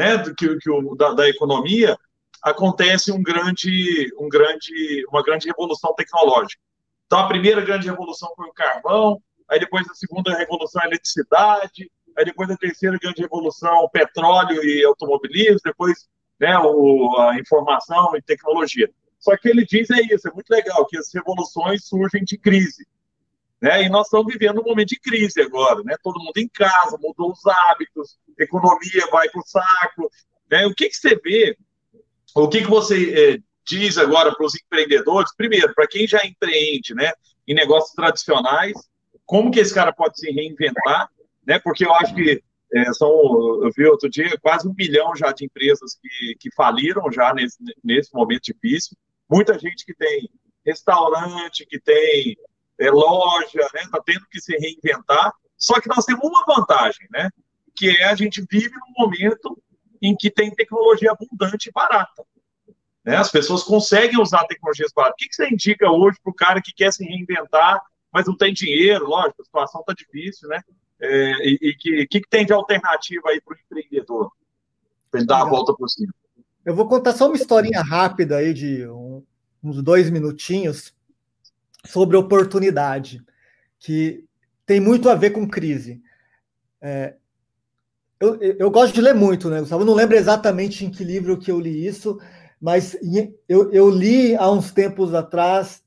[0.00, 1.94] né, do que, que o, da, da, economia,
[2.42, 6.62] acontece um grande, um grande, uma grande revolução tecnológica.
[7.04, 11.90] Então, a primeira grande revolução foi o carvão, aí depois a segunda revolução a eletricidade,
[12.16, 16.08] aí depois a terceira grande revolução petróleo e automobilismo, depois
[16.40, 18.88] né, o, a informação e tecnologia.
[19.18, 22.88] Só que ele diz é isso, é muito legal, que as revoluções surgem de crise.
[23.60, 23.84] Né?
[23.84, 25.94] E nós estamos vivendo um momento de crise agora, né?
[26.02, 30.10] Todo mundo em casa, mudou os hábitos, economia vai para o saco.
[30.50, 30.66] Né?
[30.66, 31.56] O que, que você vê?
[32.34, 35.34] O que, que você é, diz agora para os empreendedores?
[35.36, 37.12] Primeiro, para quem já empreende né,
[37.46, 38.72] em negócios tradicionais,
[39.26, 41.10] como que esse cara pode se reinventar?
[41.46, 41.58] Né?
[41.58, 42.42] Porque eu acho que
[42.72, 43.10] é, são,
[43.62, 47.58] eu vi outro dia, quase um milhão já de empresas que, que faliram já nesse,
[47.82, 48.96] nesse momento difícil.
[49.28, 50.30] Muita gente que tem
[50.64, 52.36] restaurante, que tem
[52.80, 53.82] é, loja, né?
[53.82, 55.32] Está tendo que se reinventar.
[55.56, 57.30] Só que nós temos uma vantagem, né?
[57.76, 59.62] Que é a gente vive num momento
[60.02, 62.24] em que tem tecnologia abundante e barata.
[63.04, 63.16] Né?
[63.16, 65.14] As pessoas conseguem usar tecnologias baratas.
[65.14, 68.36] O que, que você indica hoje para o cara que quer se reinventar, mas não
[68.36, 69.06] tem dinheiro?
[69.06, 70.62] Lógico, a situação está difícil, né?
[71.02, 74.32] É, e, e que, que, que tem de alternativa aí para o empreendedor?
[75.10, 76.14] Para ele dar a volta por cima.
[76.64, 79.22] Eu vou contar só uma historinha rápida aí de um,
[79.62, 80.94] uns dois minutinhos
[81.86, 83.22] sobre oportunidade,
[83.78, 84.24] que
[84.66, 86.00] tem muito a ver com crise.
[86.80, 87.14] É,
[88.20, 89.82] eu, eu gosto de ler muito, né, Gustavo?
[89.82, 92.20] Eu não lembro exatamente em que livro que eu li isso,
[92.60, 92.96] mas
[93.48, 95.82] eu, eu li há uns tempos atrás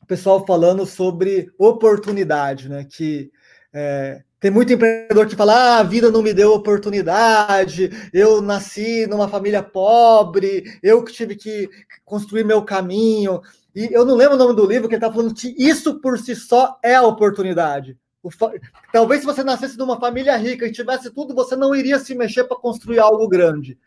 [0.00, 2.84] o pessoal falando sobre oportunidade, né?
[2.84, 3.32] Que
[3.72, 9.06] é, tem muito empreendedor que fala: ah, a vida não me deu oportunidade, eu nasci
[9.06, 11.68] numa família pobre, eu que tive que
[12.04, 13.42] construir meu caminho.
[13.76, 16.18] E eu não lembro o nome do livro que ele está falando que isso por
[16.18, 17.96] si só é a oportunidade.
[18.30, 18.50] Fa...
[18.92, 22.44] Talvez se você nascesse numa família rica e tivesse tudo, você não iria se mexer
[22.44, 23.78] para construir algo grande.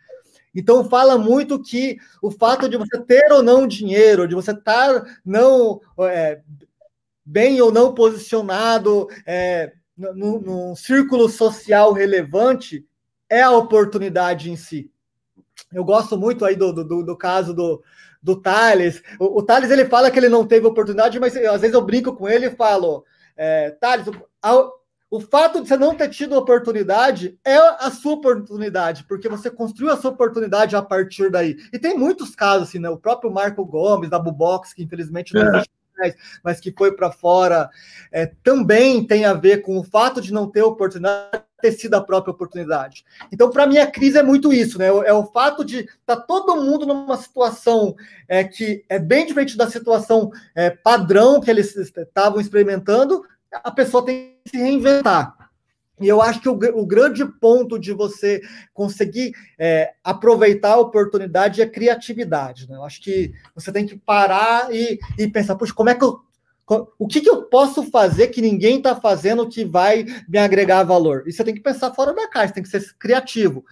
[0.55, 5.03] Então fala muito que o fato de você ter ou não dinheiro, de você estar
[5.25, 6.41] não é,
[7.25, 9.73] bem ou não posicionado é,
[10.13, 12.85] num, num círculo social relevante,
[13.29, 14.91] é a oportunidade em si.
[15.71, 17.83] Eu gosto muito aí do, do, do caso do,
[18.21, 19.01] do Thales.
[19.19, 22.15] O, o Thales ele fala que ele não teve oportunidade, mas às vezes eu brinco
[22.15, 24.71] com ele e falo, é, Thales, o,
[25.09, 29.93] o fato de você não ter tido oportunidade é a sua oportunidade, porque você construiu
[29.93, 31.55] a sua oportunidade a partir daí.
[31.71, 32.89] E tem muitos casos, assim, né?
[32.89, 35.49] O próprio Marco Gomes, da Bubox, que infelizmente não é.
[35.49, 35.82] existe
[36.43, 37.69] mas que foi para fora,
[38.11, 42.01] é, também tem a ver com o fato de não ter oportunidade ter sido a
[42.01, 43.05] própria oportunidade.
[43.31, 44.87] Então, para mim, a crise é muito isso, né?
[44.87, 47.95] É o fato de estar tá todo mundo numa situação
[48.27, 54.03] é, que é bem diferente da situação é, padrão que eles estavam experimentando, a pessoa
[54.03, 55.42] tem que se reinventar.
[56.01, 58.41] E eu acho que o, o, grande ponto de você
[58.73, 62.67] conseguir é, aproveitar a oportunidade é criatividade.
[62.67, 62.75] Né?
[62.75, 66.19] Eu acho que você tem que parar e, e pensar, puxa, como é que eu.
[66.97, 71.25] O que, que eu posso fazer que ninguém está fazendo que vai me agregar valor?
[71.27, 73.65] E você tem que pensar fora da caixa, tem que ser criativo.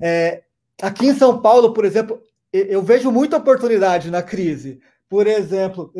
[0.00, 0.42] É,
[0.80, 4.78] aqui em São Paulo, por exemplo, eu vejo muita oportunidade na crise.
[5.08, 5.90] Por exemplo,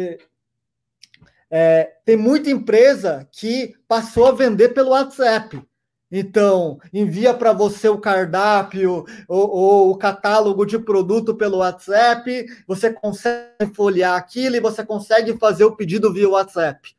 [1.55, 5.63] é, tem muita empresa que passou a vender pelo WhatsApp.
[6.11, 12.91] Então, envia para você o cardápio ou, ou, o catálogo de produto pelo WhatsApp, você
[12.91, 16.95] consegue folhear aquilo e você consegue fazer o pedido via WhatsApp.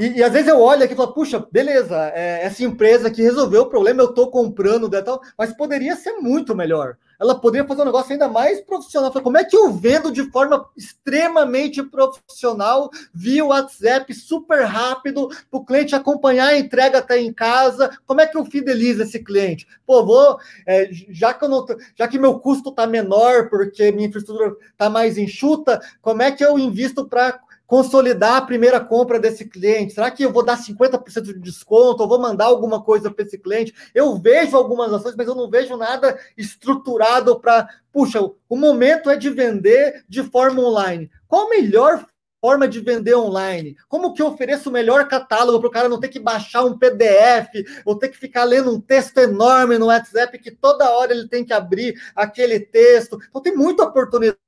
[0.00, 3.22] E, e às vezes eu olho aqui e falo, puxa, beleza, é, essa empresa que
[3.22, 4.90] resolveu o problema, eu estou comprando,
[5.36, 9.10] mas poderia ser muito melhor ela poderia fazer um negócio ainda mais profissional.
[9.10, 15.64] Como é que eu vendo de forma extremamente profissional via WhatsApp, super rápido, para o
[15.64, 17.90] cliente acompanhar a entrega até em casa?
[18.06, 19.66] Como é que eu fidelizo esse cliente?
[19.86, 24.08] Pô, vou, é, já que eu não, já que meu custo está menor porque minha
[24.08, 29.44] infraestrutura está mais enxuta, como é que eu invisto para consolidar a primeira compra desse
[29.44, 29.92] cliente?
[29.92, 32.02] Será que eu vou dar 50% de desconto?
[32.02, 33.74] Ou vou mandar alguma coisa para esse cliente?
[33.94, 37.68] Eu vejo algumas ações, mas eu não vejo nada estruturado para.
[37.92, 41.10] Puxa, o momento é de vender de forma online.
[41.28, 42.06] Qual a melhor
[42.40, 43.76] forma de vender online?
[43.86, 46.78] Como que eu ofereço o melhor catálogo para o cara não ter que baixar um
[46.78, 47.50] PDF
[47.84, 51.44] ou ter que ficar lendo um texto enorme no WhatsApp que toda hora ele tem
[51.44, 53.18] que abrir aquele texto?
[53.28, 54.38] Então tem muita oportunidade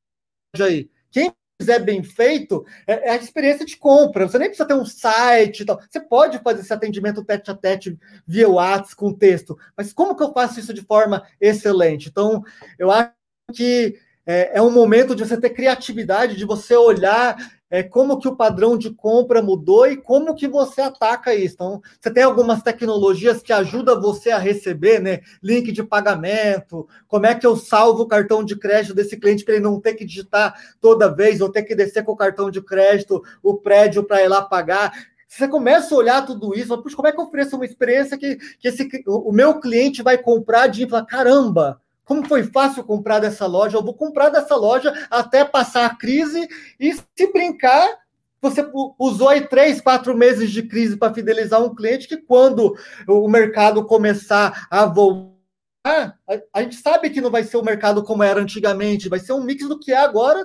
[0.58, 0.88] aí.
[1.10, 4.26] Quem fizer bem feito, é, é, a experiência de compra.
[4.26, 5.78] Você nem precisa ter um site e tal.
[5.88, 10.22] Você pode fazer esse atendimento tete a tete via WhatsApp com texto, mas como que
[10.22, 12.08] eu faço isso de forma excelente?
[12.08, 12.42] Então,
[12.78, 13.12] eu acho
[13.52, 17.36] que é, é um momento de você ter criatividade, de você olhar
[17.70, 21.54] é, como que o padrão de compra mudou e como que você ataca isso.
[21.54, 25.20] Então, você tem algumas tecnologias que ajudam você a receber, né?
[25.40, 29.54] Link de pagamento, como é que eu salvo o cartão de crédito desse cliente para
[29.54, 32.60] ele não ter que digitar toda vez ou ter que descer com o cartão de
[32.60, 34.92] crédito o prédio para ir lá pagar.
[35.28, 38.36] Você começa a olhar tudo isso, puxa, como é que eu ofereço uma experiência que,
[38.58, 43.46] que esse, o meu cliente vai comprar de falar, caramba, como foi fácil comprar dessa
[43.46, 46.44] loja, eu vou comprar dessa loja até passar a crise
[46.80, 47.98] e se brincar,
[48.42, 48.68] você
[48.98, 52.74] usou aí três, quatro meses de crise para fidelizar um cliente que quando
[53.06, 56.18] o mercado começar a voltar,
[56.52, 59.44] a, gente sabe que não vai ser o mercado como era antigamente, vai ser um
[59.44, 60.44] mix do que é agora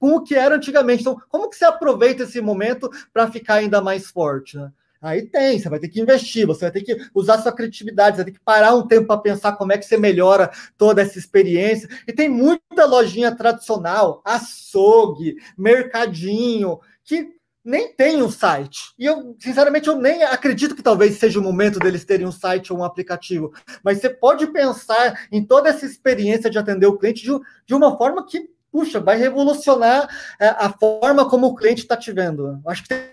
[0.00, 1.02] com o que era antigamente.
[1.02, 4.56] Então, como que você aproveita esse momento para ficar ainda mais forte?
[4.56, 4.72] Né?
[5.02, 8.22] Aí tem, você vai ter que investir, você vai ter que usar sua criatividade, você
[8.22, 11.18] vai ter que parar um tempo para pensar como é que você melhora toda essa
[11.18, 11.88] experiência.
[12.06, 17.30] E tem muita lojinha tradicional, açougue, mercadinho, que
[17.64, 18.92] nem tem um site.
[18.96, 22.72] E eu, sinceramente, eu nem acredito que talvez seja o momento deles terem um site
[22.72, 23.52] ou um aplicativo.
[23.82, 27.32] Mas você pode pensar em toda essa experiência de atender o cliente de,
[27.66, 30.08] de uma forma que, puxa, vai revolucionar
[30.40, 32.60] é, a forma como o cliente está te vendo.
[32.66, 33.11] Acho que tem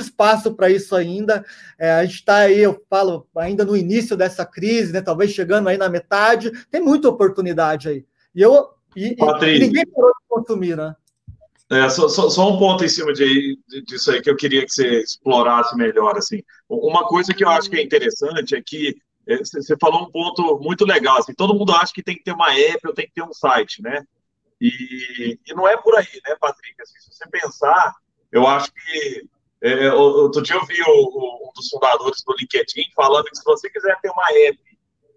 [0.00, 1.44] espaço para isso ainda.
[1.78, 5.00] É, a gente está aí, eu falo, ainda no início dessa crise, né?
[5.00, 8.04] Talvez chegando aí na metade, tem muita oportunidade aí.
[8.34, 10.94] E eu e, e ninguém parou de consumir, né?
[11.70, 14.72] É, só, só, só, um ponto em cima de, disso aí que eu queria que
[14.72, 16.16] você explorasse melhor.
[16.16, 16.42] Assim.
[16.68, 18.96] Uma coisa que eu acho que é interessante é que
[19.28, 21.18] é, você falou um ponto muito legal.
[21.18, 23.32] Assim, todo mundo acha que tem que ter uma app ou tem que ter um
[23.32, 24.04] site, né?
[24.60, 26.74] E, e não é por aí, né, Patrick?
[26.82, 27.94] Assim, se você pensar,
[28.32, 29.28] eu acho que
[29.62, 33.44] é, outro dia eu vi o, o, um dos fundadores do LinkedIn falando que se
[33.44, 34.58] você quiser ter uma app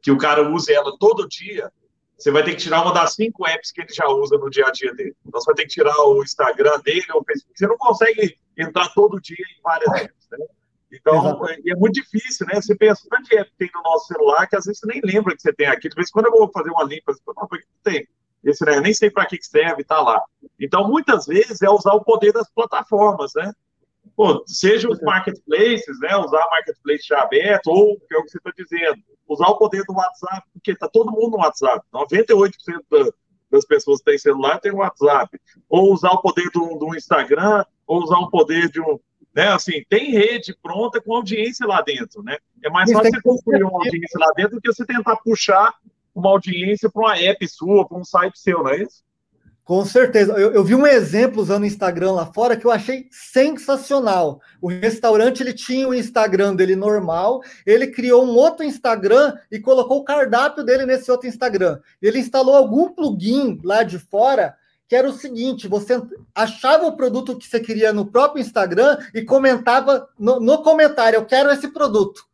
[0.02, 1.72] que o cara use ela todo dia,
[2.18, 4.68] você vai ter que tirar uma das cinco apps que ele já usa no dia
[4.68, 5.16] a dia dele.
[5.26, 7.58] Então você vai ter que tirar o Instagram dele, o Facebook.
[7.58, 10.46] Você não consegue entrar todo dia em várias apps, né?
[10.92, 12.62] Então, é, é muito difícil, né?
[12.62, 15.36] Você pensa, quanto de app tem no nosso celular que às vezes você nem lembra
[15.36, 15.90] que você tem aqui.
[15.90, 18.08] De vez em quando eu vou fazer uma limpa, você não, que tem?
[18.44, 18.78] Esse, né?
[18.78, 20.22] Eu nem sei para que serve, tá lá.
[20.60, 23.52] Então, muitas vezes é usar o poder das plataformas, né?
[24.16, 26.16] Pô, seja os marketplaces, né?
[26.18, 29.84] Usar marketplace já aberto, ou que é o que você está dizendo, usar o poder
[29.86, 31.84] do WhatsApp, porque está todo mundo no WhatsApp.
[31.92, 32.52] 98%
[32.92, 33.12] da,
[33.52, 35.40] das pessoas que têm celular têm WhatsApp.
[35.68, 39.00] Ou usar o poder do, do Instagram, ou usar o poder de um.
[39.36, 42.38] Né, assim, tem rede pronta com audiência lá dentro, né?
[42.64, 45.74] É mais fácil você construir uma audiência lá dentro do que você tentar puxar
[46.14, 49.04] uma audiência para uma app sua, para um site seu, não é isso?
[49.64, 50.34] Com certeza.
[50.34, 54.42] Eu, eu, vi um exemplo usando o Instagram lá fora que eu achei sensacional.
[54.62, 60.00] O restaurante ele tinha o Instagram dele normal, ele criou um outro Instagram e colocou
[60.00, 61.80] o cardápio dele nesse outro Instagram.
[62.02, 64.54] Ele instalou algum plugin lá de fora
[64.86, 66.02] que era o seguinte: você
[66.36, 71.26] achava o produto que você queria no próprio Instagram e comentava no, no comentário: Eu
[71.26, 72.26] quero esse produto.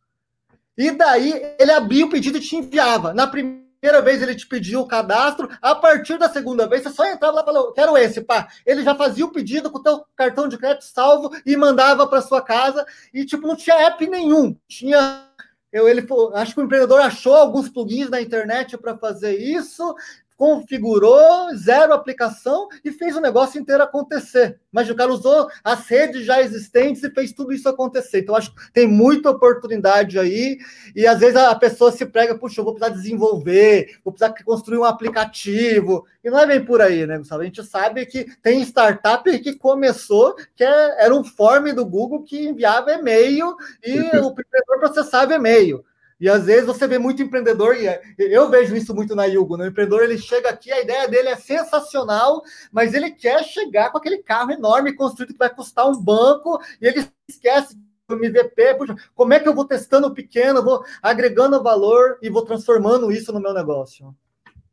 [0.76, 3.14] E daí ele abria o pedido e te enviava.
[3.14, 3.69] Na primeira
[4.02, 7.42] vez ele te pediu o cadastro, a partir da segunda vez você só entrava lá
[7.42, 8.48] e falou, quero esse, pá.
[8.66, 12.20] Ele já fazia o pedido com o teu cartão de crédito salvo e mandava para
[12.20, 12.84] sua casa.
[13.12, 14.56] E, tipo, não tinha app nenhum.
[14.68, 15.26] Tinha
[15.72, 16.04] eu, ele,
[16.34, 19.94] acho que o empreendedor achou alguns plugins na internet para fazer isso,
[20.40, 24.58] configurou, zero aplicação e fez o negócio inteiro acontecer.
[24.72, 28.20] Mas o cara usou as redes já existentes e fez tudo isso acontecer.
[28.20, 30.56] Então, acho que tem muita oportunidade aí.
[30.96, 34.78] E às vezes a pessoa se prega, puxa, eu vou precisar desenvolver, vou precisar construir
[34.78, 36.06] um aplicativo.
[36.24, 37.42] E não é bem por aí, né, Gustavo?
[37.42, 42.22] A gente sabe que tem startup que começou, que é, era um form do Google
[42.22, 44.34] que enviava e-mail e o
[44.78, 45.84] processava e-mail.
[46.20, 49.56] E às vezes você vê muito empreendedor, e é, eu vejo isso muito na Yugo,
[49.56, 49.64] né?
[49.64, 53.96] O empreendedor ele chega aqui, a ideia dele é sensacional, mas ele quer chegar com
[53.96, 58.94] aquele carro enorme construído que vai custar um banco, e ele esquece do MVP, puxa,
[59.14, 63.40] como é que eu vou testando pequeno, vou agregando valor e vou transformando isso no
[63.40, 64.14] meu negócio.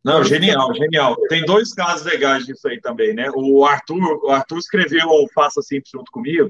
[0.03, 1.15] Não, genial, genial.
[1.27, 3.29] Tem dois casos legais disso aí também, né?
[3.35, 6.49] O Arthur, o Arthur escreveu o Faça Simples junto comigo,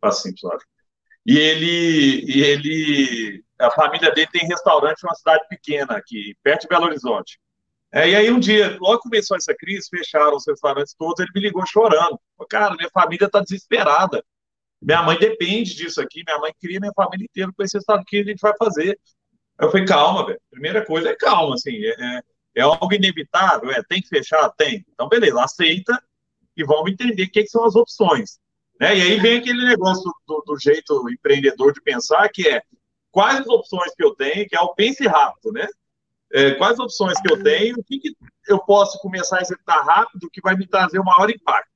[0.00, 0.42] Faça Simples,
[1.26, 6.68] e ele, e ele a família dele tem restaurante numa cidade pequena aqui, perto de
[6.68, 7.38] Belo Horizonte.
[7.92, 11.40] É, e aí um dia, logo começou essa crise, fecharam os restaurantes todos, ele me
[11.40, 12.18] ligou chorando.
[12.48, 14.24] Cara, minha família está desesperada.
[14.82, 18.18] Minha mãe depende disso aqui, minha mãe cria minha família inteira com esse restaurante que
[18.18, 18.98] a gente vai fazer.
[19.58, 20.40] Eu falei, calma, velho.
[20.50, 22.22] Primeira coisa é calma, assim, é, é,
[22.56, 24.50] é algo inevitável, é, tem que fechar?
[24.50, 24.84] Tem.
[24.92, 26.02] Então, beleza, aceita
[26.56, 28.38] e vamos entender o que, que são as opções.
[28.80, 28.98] Né?
[28.98, 32.62] E aí vem aquele negócio do, do, jeito empreendedor de pensar, que é
[33.14, 35.68] quais as opções que eu tenho, que é o pense rápido, né?
[36.32, 38.16] É, quais opções que eu tenho, o que, que,
[38.48, 41.70] eu posso começar a executar rápido que vai me trazer o maior impacto.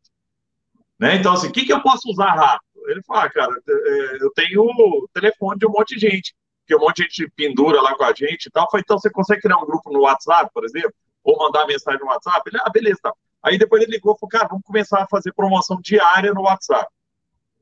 [0.99, 1.15] Né?
[1.15, 2.89] Então, assim, o que, que eu posso usar rápido?
[2.89, 6.35] Ele fala, ah, cara, é, eu tenho o telefone de um monte de gente,
[6.67, 8.69] que um monte de gente pendura lá com a gente e tal.
[8.75, 10.93] então, você consegue criar um grupo no WhatsApp, por exemplo?
[11.23, 12.43] Ou mandar mensagem no WhatsApp?
[12.47, 13.13] Ele, ah, beleza, tá.
[13.45, 16.89] Aí depois ele ligou e falou, cara, vamos começar a fazer promoção diária no WhatsApp.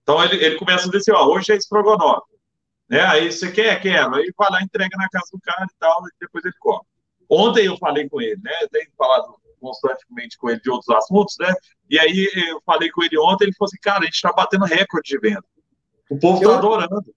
[0.03, 2.36] Então, ele, ele começa a dizer assim, ó, hoje é estrogonofe.
[2.89, 3.01] Né?
[3.01, 4.14] Aí você quer, quero.
[4.14, 6.84] Aí vai lá, entrega na casa do cara e tal, e depois ele come.
[7.28, 8.53] Ontem eu falei com ele, né?
[8.70, 11.53] Tenho falado constantemente com ele de outros assuntos, né?
[11.91, 14.64] E aí eu falei com ele ontem, ele falou assim, cara, a gente está batendo
[14.64, 15.45] recorde de venda.
[16.11, 16.59] O povo está eu...
[16.59, 17.14] adorando.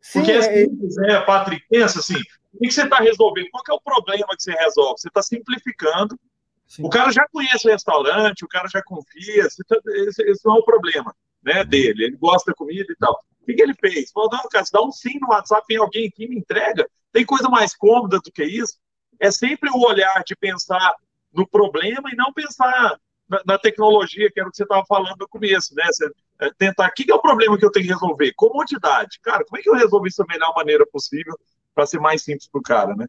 [0.00, 1.62] Sim, Porque é simples, né, Patrick?
[1.68, 2.16] Pensa assim,
[2.54, 3.48] o que você está resolvendo?
[3.50, 4.98] Qual é o problema que você resolve?
[4.98, 6.18] Você está simplificando.
[6.66, 6.86] Sim.
[6.86, 10.58] O cara já conhece o restaurante, o cara já confia, tá, esse, esse não é
[10.60, 12.04] o problema né, dele.
[12.04, 13.18] Ele gosta da comida e tal.
[13.40, 14.10] O que, que ele fez?
[14.12, 16.88] Falou, cara, dá um sim no WhatsApp, tem alguém aqui, me entrega.
[17.12, 18.78] Tem coisa mais cômoda do que isso?
[19.18, 20.94] É sempre o olhar de pensar
[21.32, 25.16] no problema e não pensar na, na tecnologia, que era o que você estava falando
[25.18, 25.84] no começo, né?
[25.86, 26.10] Você,
[26.40, 28.32] é, tentar, o que, que é o problema que eu tenho que resolver?
[28.34, 29.20] Comodidade.
[29.22, 31.38] Cara, como é que eu resolvo isso da melhor maneira possível
[31.74, 33.06] para ser mais simples para o cara, né?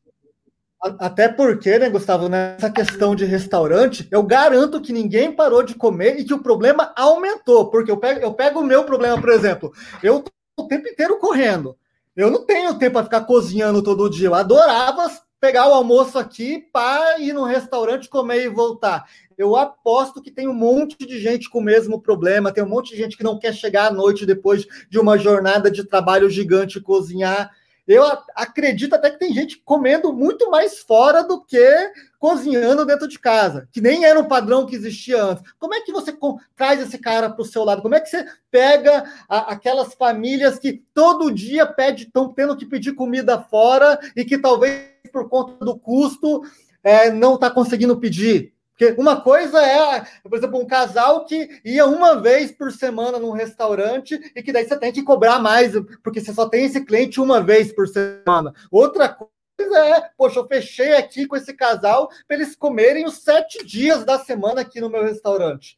[0.81, 6.19] Até porque, né, Gustavo, nessa questão de restaurante, eu garanto que ninguém parou de comer
[6.19, 7.69] e que o problema aumentou.
[7.69, 9.71] Porque eu pego, eu pego o meu problema, por exemplo,
[10.01, 11.77] eu tô o tempo inteiro correndo.
[12.15, 14.27] Eu não tenho tempo para ficar cozinhando todo dia.
[14.27, 15.07] Eu adorava
[15.39, 19.05] pegar o almoço aqui para ir no restaurante comer e voltar.
[19.37, 22.91] Eu aposto que tem um monte de gente com o mesmo problema, tem um monte
[22.91, 26.79] de gente que não quer chegar à noite depois de uma jornada de trabalho gigante
[26.79, 27.49] cozinhar.
[27.87, 28.03] Eu
[28.35, 33.67] acredito até que tem gente comendo muito mais fora do que cozinhando dentro de casa,
[33.71, 35.43] que nem era um padrão que existia antes.
[35.57, 36.15] Como é que você
[36.55, 37.81] traz esse cara para o seu lado?
[37.81, 42.65] Como é que você pega a, aquelas famílias que todo dia pede, estão tendo que
[42.65, 46.43] pedir comida fora e que talvez por conta do custo
[46.83, 48.53] é, não está conseguindo pedir?
[48.81, 53.29] Porque uma coisa é, por exemplo, um casal que ia uma vez por semana num
[53.29, 55.73] restaurante e que daí você tem que cobrar mais,
[56.03, 58.51] porque você só tem esse cliente uma vez por semana.
[58.71, 63.63] Outra coisa é, poxa, eu fechei aqui com esse casal para eles comerem os sete
[63.63, 65.77] dias da semana aqui no meu restaurante.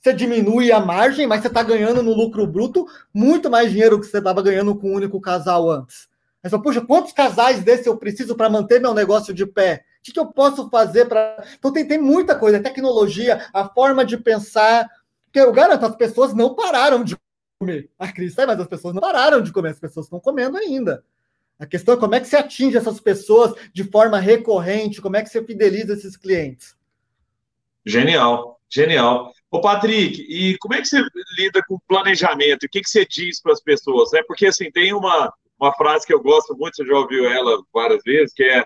[0.00, 4.06] Você diminui a margem, mas você está ganhando no lucro bruto muito mais dinheiro que
[4.06, 6.08] você estava ganhando com um único casal antes.
[6.48, 9.84] Fala, puxa, quantos casais desse eu preciso para manter meu negócio de pé?
[10.02, 11.44] O que, que eu posso fazer para.
[11.56, 14.90] Então tem, tem muita coisa, tecnologia, a forma de pensar.
[15.26, 17.16] Porque eu garanto, as pessoas não pararam de
[17.56, 17.88] comer.
[17.96, 21.04] A crise sai, mas as pessoas não pararam de comer, as pessoas estão comendo ainda.
[21.56, 25.22] A questão é como é que você atinge essas pessoas de forma recorrente, como é
[25.22, 26.74] que você fideliza esses clientes.
[27.86, 29.32] Genial, genial.
[29.48, 31.00] Ô, Patrick, e como é que você
[31.38, 32.64] lida com planejamento?
[32.64, 34.10] O que, que você diz para as pessoas?
[34.10, 34.20] Né?
[34.26, 38.02] Porque, assim, tem uma, uma frase que eu gosto muito, você já ouviu ela várias
[38.02, 38.64] vezes, que é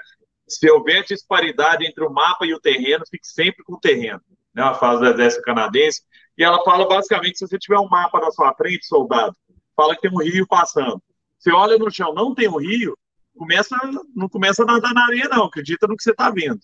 [0.48, 4.20] se houver disparidade entre o mapa e o terreno, fique sempre com o terreno.
[4.54, 6.02] Né, uma frase do exército canadense.
[6.38, 9.36] E ela fala basicamente: se você tiver um mapa na sua frente, soldado,
[9.74, 11.02] fala que tem um rio passando.
[11.38, 12.96] Você olha no chão, não tem um rio,
[13.36, 13.76] começa,
[14.14, 16.60] não começa a nadar na areia, não, acredita no que você está vendo.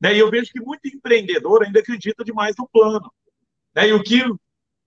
[0.00, 0.14] Né?
[0.14, 3.10] E eu vejo que muito empreendedor ainda acredita demais no plano.
[3.74, 3.88] Né?
[3.88, 4.22] E o que,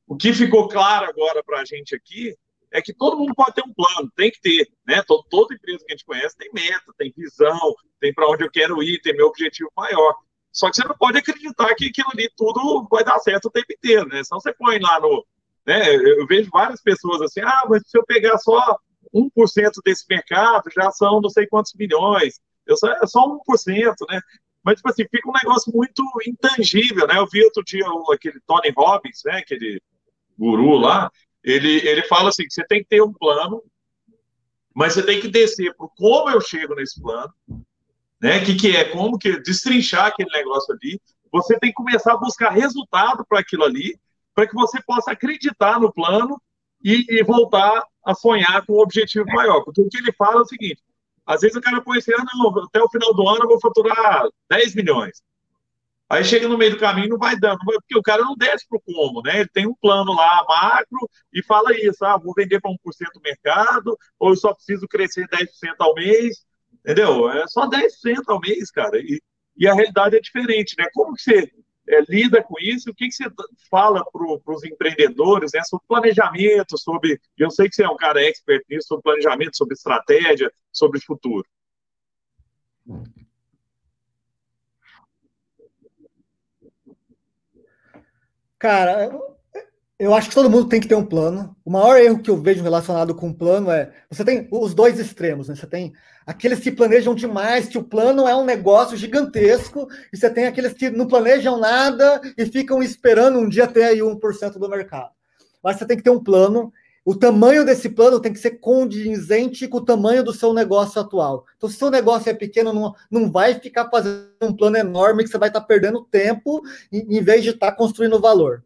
[0.08, 2.36] o que ficou claro agora para a gente aqui
[2.74, 5.04] é que todo mundo pode ter um plano, tem que ter, né?
[5.04, 8.52] Todo, toda empresa que a gente conhece tem meta, tem visão, tem para onde eu
[8.52, 10.16] quero ir, tem meu objetivo maior.
[10.52, 13.72] Só que você não pode acreditar que aquilo ali tudo vai dar certo o tempo
[13.72, 14.24] inteiro, né?
[14.24, 15.24] Senão você põe lá no.
[15.66, 15.96] Né?
[15.96, 18.78] Eu vejo várias pessoas assim, ah, mas se eu pegar só
[19.14, 22.40] 1% desse mercado, já são não sei quantos milhões.
[22.66, 24.20] Eu só, é só 1%, né?
[24.64, 27.18] Mas, tipo assim, fica um negócio muito intangível, né?
[27.18, 29.38] Eu vi outro dia aquele Tony Robbins, né?
[29.40, 29.82] Aquele
[30.38, 31.12] guru lá,
[31.44, 33.62] ele, ele fala assim, você tem que ter um plano,
[34.74, 37.34] mas você tem que descer para como eu chego nesse plano,
[38.22, 38.40] né?
[38.40, 38.86] O que, que é?
[38.86, 41.00] Como que destrinchar aquele negócio ali.
[41.32, 44.00] Você tem que começar a buscar resultado para aquilo ali,
[44.34, 46.42] para que você possa acreditar no plano
[46.84, 49.64] e, e, voltar a sonhar com um objetivo maior.
[49.64, 50.82] Porque o que ele fala é o seguinte:
[51.26, 53.60] às vezes o cara põe assim, ah, não, até o final do ano eu vou
[53.60, 55.22] faturar 10 milhões.
[56.14, 58.78] Aí chega no meio do caminho não vai dando, porque o cara não desce para
[58.78, 59.40] o como, né?
[59.40, 62.78] Ele tem um plano lá macro e fala isso, ah, vou vender para 1%
[63.16, 66.46] do mercado, ou eu só preciso crescer 10% ao mês,
[66.82, 67.32] entendeu?
[67.32, 69.00] É só 10% ao mês, cara.
[69.00, 69.20] E,
[69.58, 70.86] e a realidade é diferente, né?
[70.94, 71.52] Como que você
[71.90, 72.92] é, lida com isso?
[72.92, 73.26] O que, que você
[73.68, 77.20] fala para os empreendedores né, sobre planejamento, sobre.
[77.36, 81.48] Eu sei que você é um cara expert nisso, sobre planejamento, sobre estratégia, sobre futuro.
[88.64, 89.12] Cara,
[90.00, 91.54] eu acho que todo mundo tem que ter um plano.
[91.66, 94.98] O maior erro que eu vejo relacionado com o plano é você tem os dois
[94.98, 95.56] extremos, né?
[95.56, 95.92] Você tem
[96.26, 100.72] aqueles que planejam demais, que o plano é um negócio gigantesco, e você tem aqueles
[100.72, 105.12] que não planejam nada e ficam esperando um dia ter aí 1% do mercado.
[105.62, 106.72] Mas você tem que ter um plano.
[107.06, 111.46] O tamanho desse plano tem que ser condizente com o tamanho do seu negócio atual.
[111.58, 115.24] Então, se o seu negócio é pequeno, não, não vai ficar fazendo um plano enorme
[115.24, 118.64] que você vai estar perdendo tempo em, em vez de estar construindo valor.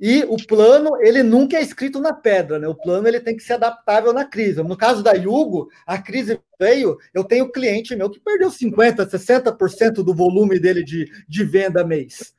[0.00, 2.66] E o plano, ele nunca é escrito na pedra, né?
[2.66, 4.62] O plano ele tem que ser adaptável na crise.
[4.62, 10.02] No caso da Yugo, a crise veio, eu tenho cliente meu que perdeu 50%, 60%
[10.02, 12.34] do volume dele de, de venda mês.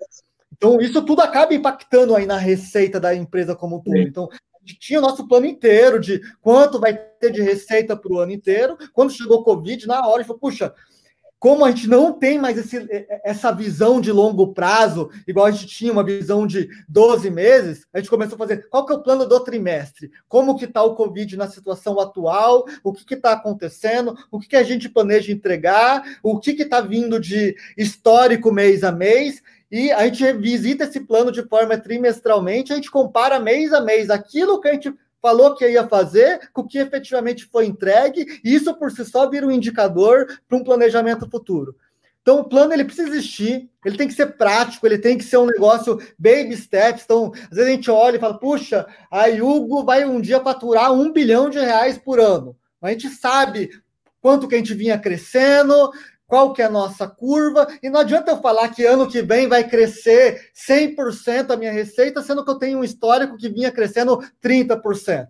[0.51, 3.97] Então, isso tudo acaba impactando aí na receita da empresa como um todo.
[3.97, 4.27] Então,
[4.63, 8.77] tinha o nosso plano inteiro de quanto vai ter de receita para o ano inteiro.
[8.93, 10.73] Quando chegou o Covid, na hora, a gente falou, puxa,
[11.41, 12.87] como a gente não tem mais esse,
[13.23, 17.97] essa visão de longo prazo, igual a gente tinha uma visão de 12 meses, a
[17.97, 20.93] gente começou a fazer qual que é o plano do trimestre, como que está o
[20.93, 26.03] Covid na situação atual, o que está acontecendo, o que, que, a gente planeja entregar,
[26.21, 29.41] o que está vindo de histórico mês a mês,
[29.71, 34.09] e a gente visita esse plano de forma trimestralmente, a gente compara mês a mês
[34.09, 38.53] aquilo que a gente falou que ia fazer, com o que efetivamente foi entregue, e
[38.53, 41.75] isso por si só vira um indicador para um planejamento futuro.
[42.21, 45.37] Então, o plano ele precisa existir, ele tem que ser prático, ele tem que ser
[45.37, 47.03] um negócio baby steps.
[47.03, 50.93] Então, às vezes a gente olha e fala: puxa, a Hugo vai um dia faturar
[50.93, 52.55] um bilhão de reais por ano.
[52.79, 53.71] A gente sabe
[54.21, 55.91] quanto que a gente vinha crescendo,
[56.31, 59.49] qual que é a nossa curva, e não adianta eu falar que ano que vem
[59.49, 64.17] vai crescer 100% a minha receita, sendo que eu tenho um histórico que vinha crescendo
[64.41, 65.27] 30%.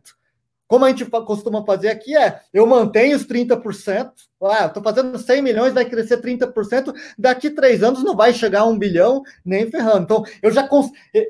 [0.67, 4.11] Como a gente costuma fazer aqui é, eu mantenho os 30%,
[4.43, 8.65] ah, estou fazendo 100 milhões, vai crescer 30%, daqui três anos não vai chegar a
[8.65, 10.03] um bilhão nem ferrando.
[10.03, 10.69] Então, eu já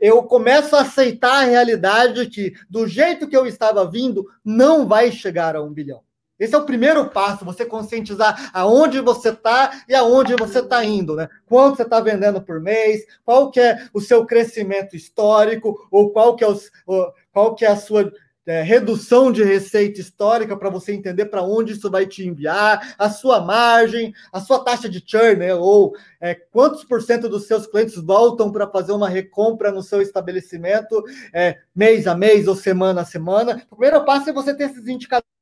[0.01, 5.13] eu começo a aceitar a realidade que, do jeito que eu estava vindo, não vai
[5.13, 6.01] chegar a um bilhão.
[6.42, 11.16] Esse é o primeiro passo, você conscientizar aonde você está e aonde você está indo,
[11.16, 11.30] né?
[11.46, 16.36] Quanto você está vendendo por mês, qual que é o seu crescimento histórico, ou qual
[16.36, 18.12] que é, o, qual que é a sua
[18.44, 23.08] é, redução de receita histórica para você entender para onde isso vai te enviar, a
[23.08, 25.54] sua margem, a sua taxa de churn, né?
[25.54, 30.02] ou é, quantos por cento dos seus clientes voltam para fazer uma recompra no seu
[30.02, 33.62] estabelecimento é, mês a mês ou semana a semana.
[33.70, 35.41] O primeiro passo é você ter esses indicadores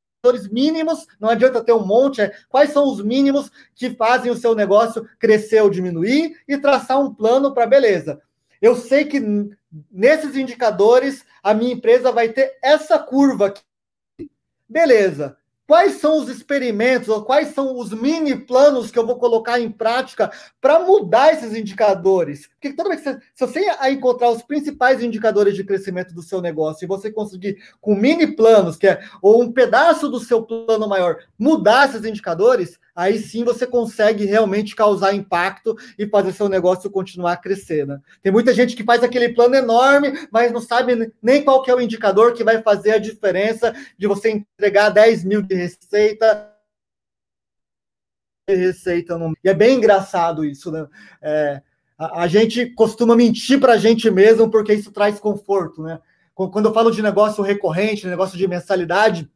[0.51, 4.53] mínimos, não adianta ter um monte, é, quais são os mínimos que fazem o seu
[4.53, 8.21] negócio crescer ou diminuir e traçar um plano para beleza.
[8.61, 9.21] Eu sei que
[9.89, 13.61] nesses indicadores a minha empresa vai ter essa curva aqui.
[14.67, 15.37] Beleza.
[15.65, 19.71] Quais são os experimentos, ou quais são os mini planos que eu vou colocar em
[19.71, 22.49] prática para mudar esses indicadores?
[22.59, 26.41] Porque toda vez que você, se você encontrar os principais indicadores de crescimento do seu
[26.41, 30.87] negócio e você conseguir, com mini planos, que é ou um pedaço do seu plano
[30.87, 36.91] maior, mudar esses indicadores, aí sim você consegue realmente causar impacto e fazer seu negócio
[36.91, 37.87] continuar a crescer.
[37.87, 38.01] Né?
[38.21, 41.75] Tem muita gente que faz aquele plano enorme, mas não sabe nem qual que é
[41.75, 46.59] o indicador que vai fazer a diferença de você entregar 10 mil de receita
[48.55, 49.17] receita.
[49.17, 49.33] No...
[49.43, 50.87] E é bem engraçado isso, né?
[51.21, 51.61] É,
[51.99, 55.99] a, a, gente costuma mentir para a gente mesmo porque isso traz conforto, né?
[56.33, 59.29] Quando eu falo de negócio recorrente, negócio de mensalidade,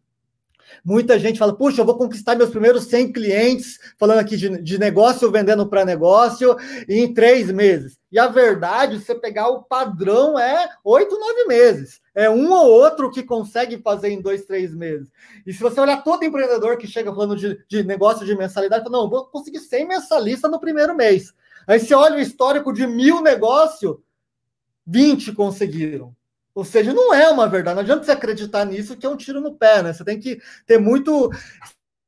[0.84, 4.78] Muita gente fala, puxa, eu vou conquistar meus primeiros 100 clientes, falando aqui de, de
[4.78, 6.56] negócio vendendo para negócio,
[6.88, 7.98] em três meses.
[8.12, 12.02] E a verdade, se você pegar o padrão, é oito, nove meses.
[12.14, 15.10] É um ou outro que consegue fazer em dois, três meses.
[15.46, 18.98] E se você olhar todo empreendedor que chega falando de, de negócio de mensalidade, fala,
[18.98, 21.34] não, vou conseguir 100 mensalistas no primeiro mês.
[21.68, 23.98] Aí você olha o histórico de mil negócios,
[24.86, 26.16] 20 conseguiram.
[26.56, 27.76] Ou seja, não é uma verdade.
[27.76, 29.94] Não adianta você acreditar nisso que é um tiro no pé, né?
[29.94, 31.32] Você tem que ter muito.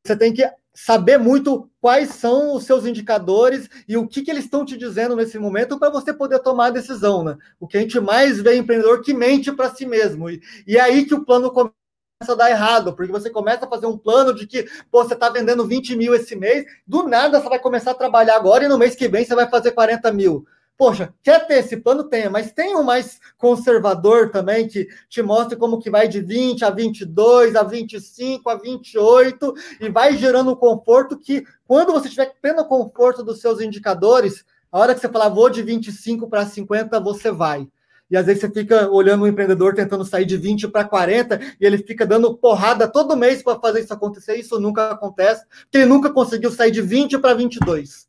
[0.06, 4.44] Você tem que saber muito quais são os seus indicadores e o que, que eles
[4.44, 7.38] estão te dizendo nesse momento para você poder tomar a decisão, né?
[7.60, 10.30] O que a gente mais vê empreendedor que mente para si mesmo.
[10.30, 11.85] E, e é aí que o plano começa
[12.32, 15.30] a dar errado, porque você começa a fazer um plano de que pô, você está
[15.30, 18.78] vendendo 20 mil esse mês, do nada você vai começar a trabalhar agora e no
[18.78, 20.46] mês que vem você vai fazer 40 mil.
[20.78, 22.04] Poxa, quer ter esse plano?
[22.04, 26.66] Tenha, mas tem um mais conservador também que te mostra como que vai de 20
[26.66, 32.36] a 22, a 25, a 28 e vai gerando um conforto que quando você tiver
[32.42, 37.00] pleno conforto dos seus indicadores, a hora que você falar vou de 25 para 50,
[37.00, 37.70] você vai.
[38.10, 41.66] E às vezes você fica olhando um empreendedor tentando sair de 20 para 40 e
[41.66, 44.36] ele fica dando porrada todo mês para fazer isso acontecer.
[44.36, 48.08] Isso nunca acontece, porque ele nunca conseguiu sair de 20 para 22.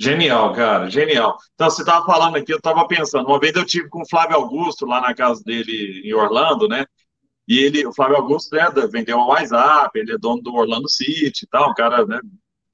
[0.00, 1.36] Genial, cara, genial.
[1.54, 4.36] Então, você estava falando aqui, eu estava pensando, uma vez eu tive com o Flávio
[4.36, 6.86] Augusto lá na casa dele em Orlando, né?
[7.48, 11.44] E ele, o Flávio Augusto, né, vendeu uma WhatsApp, ele é dono do Orlando City
[11.44, 12.20] e tal, um cara, né,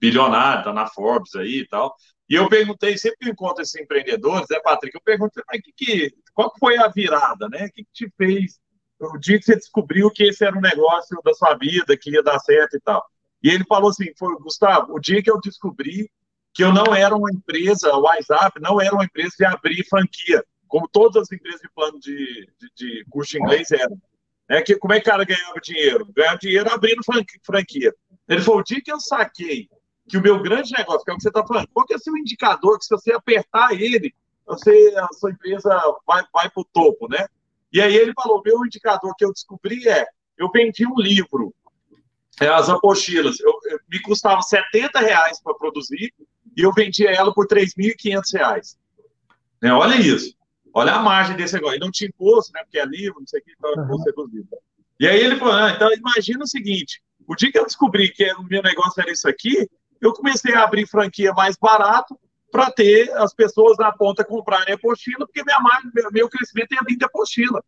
[0.01, 1.95] bilionário, tá na Forbes aí e tal.
[2.29, 6.15] E eu perguntei, sempre que encontro esses empreendedores, né, Patrick, eu perguntei, mas que, que,
[6.33, 7.67] qual foi a virada, né?
[7.67, 8.59] O que, que te fez
[8.99, 12.23] o dia que você descobriu que esse era um negócio da sua vida, que ia
[12.23, 13.05] dar certo e tal?
[13.43, 16.11] E ele falou assim, foi, Gustavo, o dia que eu descobri
[16.55, 20.43] que eu não era uma empresa, o WhatsApp não era uma empresa de abrir franquia,
[20.67, 24.01] como todas as empresas de plano de, de, de curso inglês eram.
[24.49, 26.07] É que, como é que o cara ganhava dinheiro?
[26.15, 27.03] Ganhava dinheiro abrindo
[27.45, 27.93] franquia.
[28.29, 29.69] Ele falou, o dia que eu saquei
[30.09, 31.97] que o meu grande negócio, que é o que você está falando, qual que é
[31.97, 34.15] o seu indicador que se você apertar ele,
[34.47, 35.71] você, a sua empresa
[36.07, 37.27] vai, vai para o topo, né?
[37.73, 41.55] E aí ele falou, meu indicador que eu descobri é, eu vendi um livro,
[42.41, 46.13] é, as apostilas, eu, eu, me custava 70 reais para produzir,
[46.57, 48.77] e eu vendia ela por R$ 3.500.
[49.63, 49.73] Né?
[49.73, 50.37] Olha isso.
[50.73, 51.77] Olha a margem desse negócio.
[51.77, 52.63] E não tinha imposto, né?
[52.65, 53.85] Porque é livro, não sei o que, então uhum.
[53.85, 54.49] imposto reduzido.
[54.99, 58.31] E aí ele falou: ah, então imagina o seguinte: o dia que eu descobri que
[58.35, 59.69] o meu negócio era isso aqui,
[60.07, 62.19] eu comecei a abrir franquia mais barato
[62.51, 66.81] para ter as pessoas na ponta comprarem a apostila, porque minha margem, meu, crescimento ia
[66.87, 67.65] vir de apostila.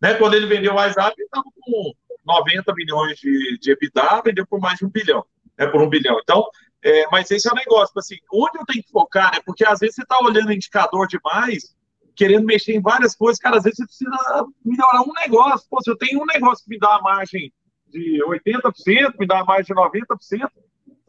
[0.00, 0.14] Né?
[0.14, 1.92] Quando ele vendeu o WhatsApp, ele estava com
[2.24, 5.24] 90 milhões de, de EBITDA, vendeu por mais de um bilhão,
[5.58, 5.66] né?
[5.66, 6.18] por um bilhão.
[6.22, 6.46] Então,
[6.82, 9.40] é, mas esse é o negócio, tipo assim, onde eu tenho que focar, né?
[9.44, 11.74] Porque às vezes você está olhando indicador demais,
[12.14, 15.66] querendo mexer em várias coisas, cara, às vezes você precisa melhorar um negócio.
[15.68, 17.52] Pô, se eu tenho um negócio que me dá uma margem
[17.88, 20.48] de 80%, me dá uma margem de 90%,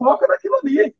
[0.02, 0.94] foca naquilo ali.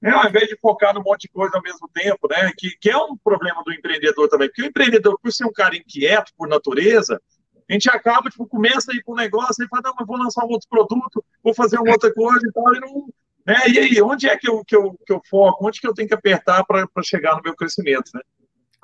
[0.00, 0.10] Né?
[0.10, 2.50] Ao invés de focar num monte de coisa ao mesmo tempo, né?
[2.56, 4.48] Que, que é um problema do empreendedor também.
[4.48, 7.20] Porque o empreendedor, por ser um cara inquieto por natureza,
[7.68, 10.18] a gente acaba, tipo, começa a ir para um negócio e fala, não, mas vou
[10.18, 13.08] lançar um outro produto, vou fazer uma outra coisa e tal, e não,
[13.46, 13.56] né?
[13.68, 15.66] E aí, onde é que eu, que, eu, que eu foco?
[15.66, 18.10] Onde que eu tenho que apertar para chegar no meu crescimento?
[18.14, 18.20] Né?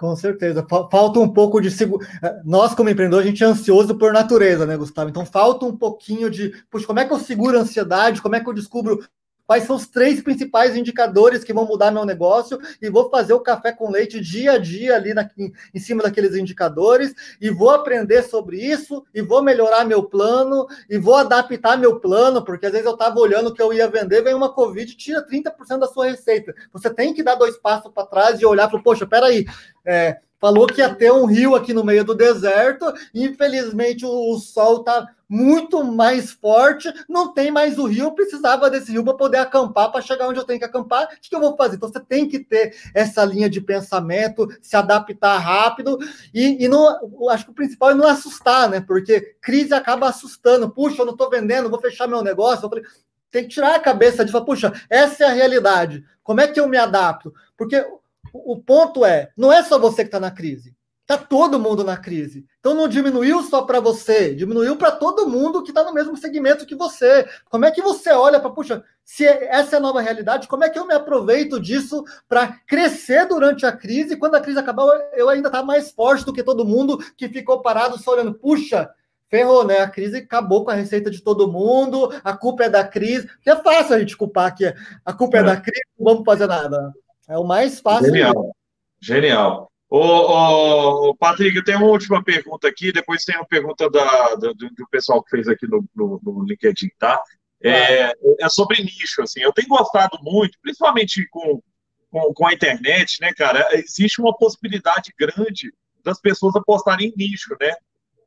[0.00, 0.66] Com certeza.
[0.90, 2.06] Falta um pouco de seguro.
[2.42, 5.10] Nós, como empreendedor, a gente é ansioso por natureza, né, Gustavo?
[5.10, 6.54] Então falta um pouquinho de.
[6.70, 8.22] Puxa, como é que eu seguro a ansiedade?
[8.22, 9.04] Como é que eu descubro
[9.50, 13.40] quais são os três principais indicadores que vão mudar meu negócio e vou fazer o
[13.40, 17.70] café com leite dia a dia ali na, em, em, cima daqueles indicadores e vou
[17.70, 22.70] aprender sobre isso e vou melhorar meu plano e vou adaptar meu plano, porque às
[22.70, 26.06] vezes eu estava olhando que eu ia vender, vem uma Covid tira 30% da sua
[26.06, 26.54] receita.
[26.72, 29.46] Você tem que dar dois passos para trás e olhar para, poxa, peraí,
[29.84, 34.38] é, falou que ia ter um rio aqui no meio do deserto, infelizmente o, o
[34.38, 39.14] sol está muito mais forte, não tem mais o rio, eu precisava desse rio para
[39.14, 41.76] poder acampar, para chegar onde eu tenho que acampar, o que eu vou fazer?
[41.76, 45.96] Então você tem que ter essa linha de pensamento, se adaptar rápido,
[46.34, 48.80] e, e não, acho que o principal é não assustar, né?
[48.80, 52.84] Porque crise acaba assustando, puxa, eu não estou vendendo, vou fechar meu negócio, falei,
[53.30, 56.58] tem que tirar a cabeça de falar, puxa, essa é a realidade, como é que
[56.58, 57.32] eu me adapto?
[57.56, 57.86] Porque
[58.32, 60.74] o, o ponto é, não é só você que está na crise,
[61.10, 62.46] Está todo mundo na crise.
[62.60, 66.64] Então não diminuiu só para você, diminuiu para todo mundo que está no mesmo segmento
[66.64, 67.28] que você.
[67.46, 70.70] Como é que você olha para, puxa, se essa é a nova realidade, como é
[70.70, 74.14] que eu me aproveito disso para crescer durante a crise?
[74.14, 76.98] E quando a crise acabar, eu ainda estar tá mais forte do que todo mundo
[77.16, 78.88] que ficou parado só olhando, puxa,
[79.28, 79.80] ferrou, né?
[79.80, 83.28] A crise acabou com a receita de todo mundo, a culpa é da crise.
[83.42, 84.72] Que é fácil a gente culpar que
[85.04, 86.92] a culpa é, é da crise, não vamos fazer nada.
[87.30, 88.06] É o mais fácil.
[88.06, 88.56] Genial.
[89.00, 89.70] Genial.
[89.88, 94.54] Ô, ô, Patrick, eu tenho uma última pergunta aqui, depois tem uma pergunta da, do,
[94.54, 97.20] do pessoal que fez aqui no, no, no LinkedIn, tá?
[97.62, 101.62] É, é, sobre nicho, assim, eu tenho gostado muito, principalmente com,
[102.10, 105.72] com, com, a internet, né, cara, existe uma possibilidade grande
[106.02, 107.74] das pessoas apostarem em nicho, né?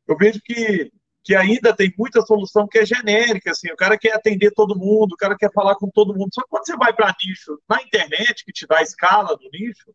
[0.07, 0.91] Eu vejo que,
[1.23, 5.13] que ainda tem muita solução que é genérica, assim, o cara quer atender todo mundo,
[5.13, 7.81] o cara quer falar com todo mundo, só que quando você vai para nicho na
[7.81, 9.93] internet, que te dá escala do nicho,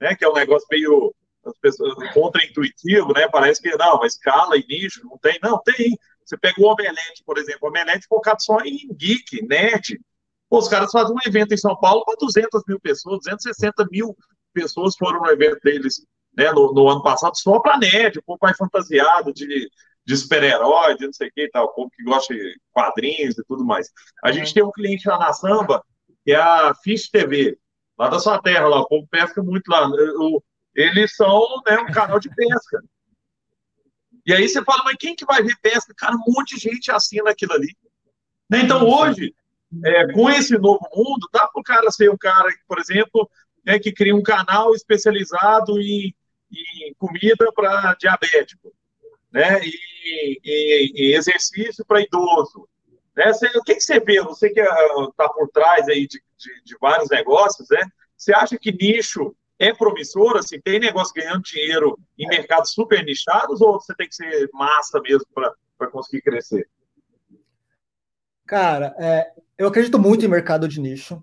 [0.00, 1.12] né, que é um negócio meio
[2.14, 6.66] contra-intuitivo, né, parece que, não, escala e nicho, não tem, não, tem, você pega o
[6.66, 9.98] Omelete, por exemplo, o Omelete focado só em geek, nerd,
[10.48, 14.16] Pô, os caras fazem um evento em São Paulo para 200 mil pessoas, 260 mil
[14.54, 16.02] pessoas foram no evento deles
[16.34, 19.68] né, no, no ano passado, só para nerd, o povo mais fantasiado de,
[20.08, 23.36] de super-herói, de não sei o que e tal, o povo que gosta de quadrinhos
[23.36, 23.90] e tudo mais.
[24.24, 25.84] A gente tem um cliente lá na Samba,
[26.24, 27.58] que é a Fish TV,
[27.98, 29.86] lá da sua terra, lá, o povo pesca muito lá.
[30.74, 32.82] Eles são né, um canal de pesca.
[34.24, 35.92] E aí você fala, mas quem que vai ver pesca?
[35.94, 37.76] Cara, um monte de gente assina aquilo ali.
[38.48, 38.62] Né?
[38.62, 39.34] Então, hoje,
[39.84, 43.28] é, com esse novo mundo, dá para o cara ser um cara, por exemplo,
[43.62, 46.14] né, que cria um canal especializado em,
[46.50, 48.72] em comida para diabético,
[49.38, 52.68] né, e, e, e exercício para idoso.
[53.16, 53.32] Né?
[53.32, 54.20] Você, o que, que você vê?
[54.20, 57.86] Você que está ah, por trás aí de, de, de, vários negócios, né?
[58.16, 60.36] Você acha que nicho é promissor?
[60.36, 65.00] Assim, tem negócio ganhando dinheiro em mercados super nichados ou você tem que ser massa
[65.00, 66.68] mesmo para conseguir crescer?
[68.44, 71.22] Cara, é, eu acredito muito em mercado de nicho.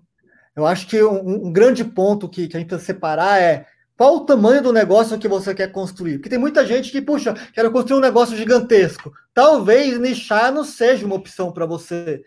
[0.54, 4.16] Eu acho que um, um grande ponto que, que, a gente precisa separar é qual
[4.16, 6.18] o tamanho do negócio que você quer construir.
[6.18, 9.12] Porque tem muita gente que, puxa, quero construir um negócio gigantesco.
[9.32, 12.22] Talvez nichar não seja uma opção para você.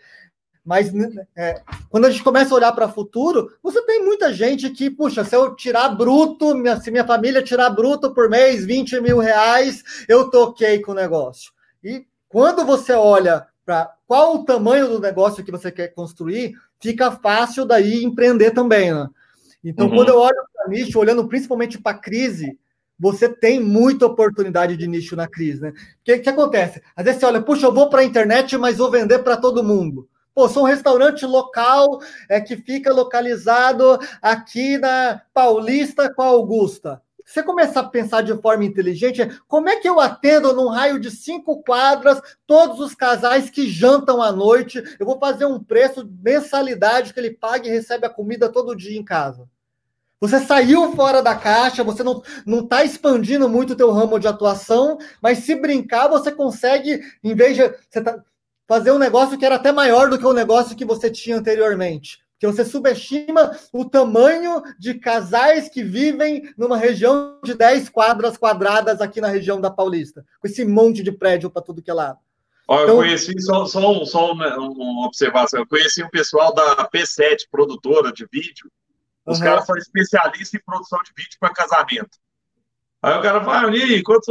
[0.65, 0.91] Mas
[1.37, 4.89] é, quando a gente começa a olhar para o futuro, você tem muita gente que,
[4.89, 9.19] puxa, se eu tirar bruto, minha, se minha família tirar bruto por mês 20 mil
[9.19, 11.51] reais, eu toquei com o negócio.
[11.83, 17.11] E quando você olha para qual o tamanho do negócio que você quer construir, fica
[17.11, 19.07] fácil daí empreender também, né?
[19.63, 19.95] Então, uhum.
[19.95, 22.57] quando eu olho para nicho, olhando principalmente para a crise,
[22.97, 25.69] você tem muita oportunidade de nicho na crise, né?
[25.69, 26.81] O que, que acontece?
[26.95, 29.63] Às vezes você olha, puxa, eu vou para a internet, mas vou vender para todo
[29.63, 30.07] mundo.
[30.33, 31.99] Pô, sou um restaurante local
[32.29, 38.33] é, que fica localizado aqui na Paulista com a Augusta você começar a pensar de
[38.41, 43.51] forma inteligente, como é que eu atendo num raio de cinco quadras todos os casais
[43.51, 44.83] que jantam à noite?
[44.99, 48.97] Eu vou fazer um preço, mensalidade que ele pague e recebe a comida todo dia
[48.97, 49.47] em casa.
[50.19, 54.27] Você saiu fora da caixa, você não não está expandindo muito o teu ramo de
[54.27, 58.23] atuação, mas se brincar, você consegue, em vez de você tá,
[58.67, 62.27] fazer um negócio que era até maior do que o negócio que você tinha anteriormente
[62.39, 69.01] que você subestima o tamanho de casais que vivem numa região de 10 quadras quadradas
[69.01, 72.17] aqui na região da Paulista, com esse monte de prédio para tudo que é lado.
[72.65, 77.47] Olha, então, eu conheci, só, só, só uma observação, eu conheci um pessoal da P7,
[77.51, 78.71] produtora de vídeo,
[79.25, 79.43] os uhum.
[79.43, 82.17] caras são especialistas em produção de vídeo para casamento.
[83.01, 84.27] Aí o cara fala, e aí, quantos,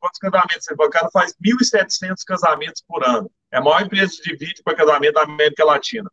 [0.00, 0.88] quantos casamentos você faz?
[0.88, 3.30] O cara faz 1.700 casamentos por ano.
[3.52, 6.10] É a maior empresa de vídeo para casamento da América Latina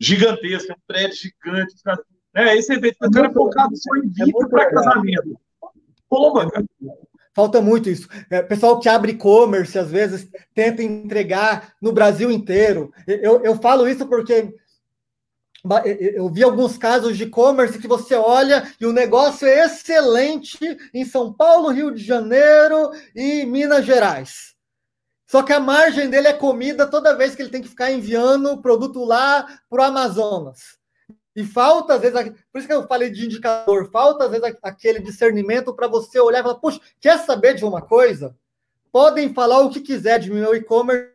[0.00, 1.74] gigantesca, um prédio gigante.
[2.34, 5.38] É, esse evento, é focado só em é vídeo para casamento.
[6.08, 6.64] Como, cara?
[7.34, 8.08] Falta muito isso.
[8.28, 12.92] É, pessoal que abre e-commerce, às vezes, tenta entregar no Brasil inteiro.
[13.06, 14.52] Eu, eu falo isso porque
[16.14, 20.58] eu vi alguns casos de e-commerce que você olha e o negócio é excelente
[20.92, 24.54] em São Paulo, Rio de Janeiro e Minas Gerais.
[25.30, 28.50] Só que a margem dele é comida toda vez que ele tem que ficar enviando
[28.50, 30.76] o produto lá para o Amazonas.
[31.36, 34.98] E falta, às vezes, por isso que eu falei de indicador, falta, às vezes, aquele
[34.98, 38.36] discernimento para você olhar e falar: puxa, quer saber de uma coisa?
[38.90, 41.12] Podem falar o que quiser de meu e-commerce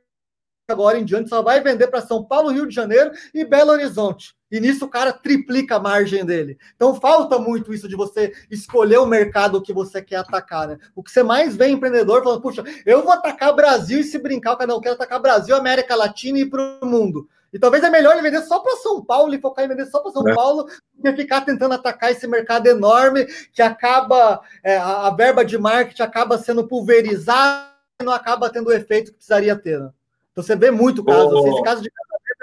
[0.70, 4.35] agora em diante, só vai vender para São Paulo, Rio de Janeiro e Belo Horizonte.
[4.52, 6.58] E nisso o cara triplica a margem dele.
[6.76, 10.78] Então falta muito isso de você escolher o mercado que você quer atacar, né?
[10.96, 14.54] O que você mais vê empreendedor falando, puxa, eu vou atacar Brasil e se brincar,
[14.54, 17.28] o cara não quer atacar Brasil, América Latina e para o mundo.
[17.56, 20.02] E talvez é melhor ele vender só para São Paulo e focar em vender só
[20.02, 20.36] para São é.
[20.36, 25.58] Paulo do que ficar tentando atacar esse mercado enorme que acaba, é, a, verba de
[25.58, 27.70] marketing acaba sendo pulverizada
[28.02, 29.80] e não acaba tendo o efeito que precisaria ter.
[29.80, 29.90] Né?
[30.34, 31.40] Então você vê muito caso, oh.
[31.40, 31.90] assim, esse caso de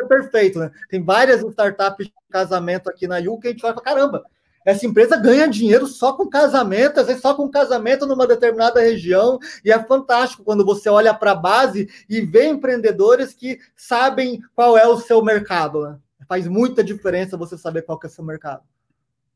[0.02, 0.70] é perfeito, né?
[0.88, 4.24] Tem várias startups de casamento aqui na U que a gente vai para caramba.
[4.64, 9.38] essa empresa ganha dinheiro só com casamento, às vezes só com casamento numa determinada região,
[9.64, 14.78] e é fantástico quando você olha para a base e vê empreendedores que sabem qual
[14.78, 15.82] é o seu mercado.
[15.82, 15.98] Né?
[16.28, 18.62] Faz muita diferença você saber qual é o seu mercado.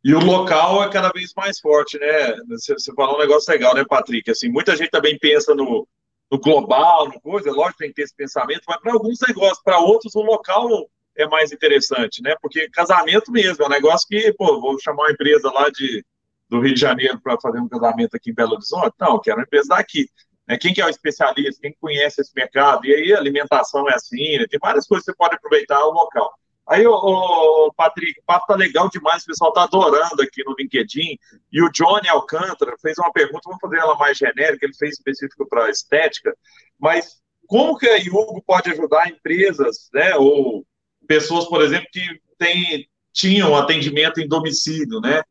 [0.05, 2.37] E o local é cada vez mais forte, né?
[2.49, 4.31] Você falou um negócio legal, né, Patrick?
[4.31, 5.85] Assim, muita gente também pensa no,
[6.31, 9.79] no global, no coisa, lógico tem que ter esse pensamento, mas para alguns negócios, para
[9.79, 10.69] outros, o local
[11.17, 12.35] é mais interessante, né?
[12.41, 16.05] Porque casamento mesmo é um negócio que, pô, vou chamar uma empresa lá de,
[16.49, 18.95] do Rio de Janeiro para fazer um casamento aqui em Belo Horizonte?
[19.01, 20.09] Não, quero uma empresa daqui.
[20.47, 20.59] Né?
[20.59, 21.61] Quem que é o especialista?
[21.61, 22.87] Quem conhece esse mercado?
[22.87, 24.47] E aí alimentação é assim, né?
[24.49, 26.33] tem várias coisas que você pode aproveitar o local.
[26.69, 31.17] Aí, o Patrick, o papo tá legal demais, o pessoal tá adorando aqui no LinkedIn.
[31.53, 35.47] E o Johnny Alcântara fez uma pergunta, vamos fazer ela mais genérica, ele fez específico
[35.49, 36.37] para estética,
[36.79, 40.67] mas como que a Yugo pode ajudar empresas, né, ou
[41.07, 42.03] pessoas, por exemplo, que
[42.37, 45.23] tem, tinham atendimento em domicílio, né?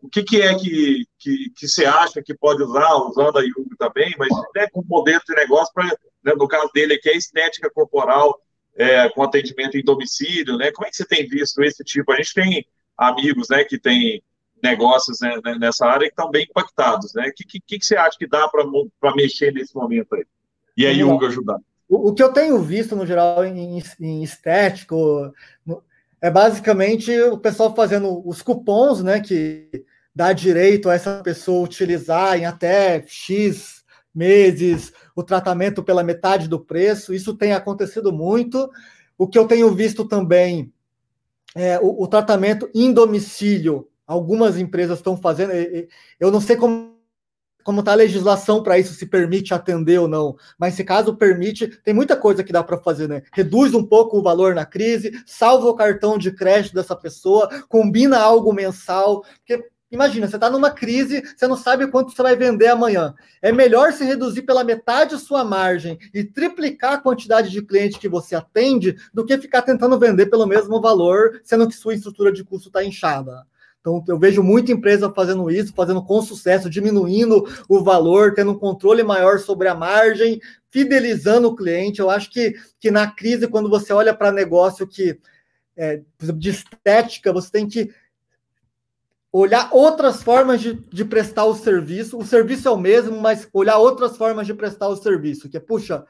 [0.00, 3.74] O que, que é que, que, que você acha que pode usar, usando a Yugo
[3.78, 7.70] também, mas né, com modelo de negócio, pra, né, no caso dele aqui, é estética
[7.70, 8.38] corporal,
[8.76, 10.72] é, com atendimento em domicílio, né?
[10.72, 12.12] Como é que você tem visto esse tipo?
[12.12, 12.66] A gente tem
[12.96, 14.22] amigos, né, que tem
[14.62, 17.28] negócios né, né nessa área que estão bem impactados, né?
[17.28, 20.24] O que, que, que você acha que dá para mexer nesse momento aí?
[20.76, 21.58] E aí, Hugo, ajudar.
[21.88, 25.32] O, o, que eu tenho visto, no geral, em, em estético,
[25.64, 25.82] no,
[26.20, 32.38] é basicamente o pessoal fazendo os cupons, né, que dá direito a essa pessoa utilizar
[32.38, 33.83] em até X
[34.14, 37.12] meses, o tratamento pela metade do preço.
[37.12, 38.70] Isso tem acontecido muito.
[39.18, 40.72] O que eu tenho visto também
[41.54, 43.88] é o, o tratamento em domicílio.
[44.06, 45.52] Algumas empresas estão fazendo.
[46.20, 46.94] Eu não sei como
[47.64, 50.36] como está a legislação para isso, se permite atender ou não.
[50.58, 53.22] Mas se caso permite, tem muita coisa que dá para fazer, né?
[53.32, 58.18] Reduz um pouco o valor na crise, salva o cartão de crédito dessa pessoa, combina
[58.18, 62.66] algo mensal, porque Imagina, você está numa crise, você não sabe quanto você vai vender
[62.66, 63.14] amanhã.
[63.40, 68.08] É melhor se reduzir pela metade sua margem e triplicar a quantidade de clientes que
[68.08, 72.42] você atende do que ficar tentando vender pelo mesmo valor, sendo que sua estrutura de
[72.42, 73.46] custo está inchada.
[73.80, 78.58] Então, eu vejo muita empresa fazendo isso, fazendo com sucesso, diminuindo o valor, tendo um
[78.58, 80.40] controle maior sobre a margem,
[80.70, 82.00] fidelizando o cliente.
[82.00, 85.20] Eu acho que, que na crise, quando você olha para negócio que,
[85.76, 87.92] é, de estética, você tem que
[89.36, 92.16] olhar outras formas de, de prestar o serviço.
[92.16, 95.60] O serviço é o mesmo, mas olhar outras formas de prestar o serviço, que é,
[95.60, 96.04] puxa,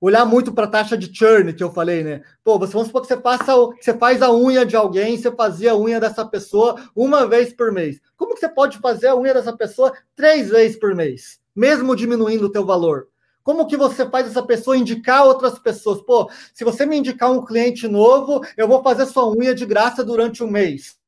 [0.00, 2.22] olhar muito para a taxa de churn que eu falei, né?
[2.44, 5.72] Pô, você, vamos supor que você, passa, você faz a unha de alguém, você fazia
[5.72, 8.00] a unha dessa pessoa uma vez por mês.
[8.16, 12.46] Como que você pode fazer a unha dessa pessoa três vezes por mês, mesmo diminuindo
[12.46, 13.08] o teu valor?
[13.42, 16.00] Como que você faz essa pessoa indicar outras pessoas?
[16.02, 20.04] Pô, se você me indicar um cliente novo, eu vou fazer sua unha de graça
[20.04, 20.99] durante um mês.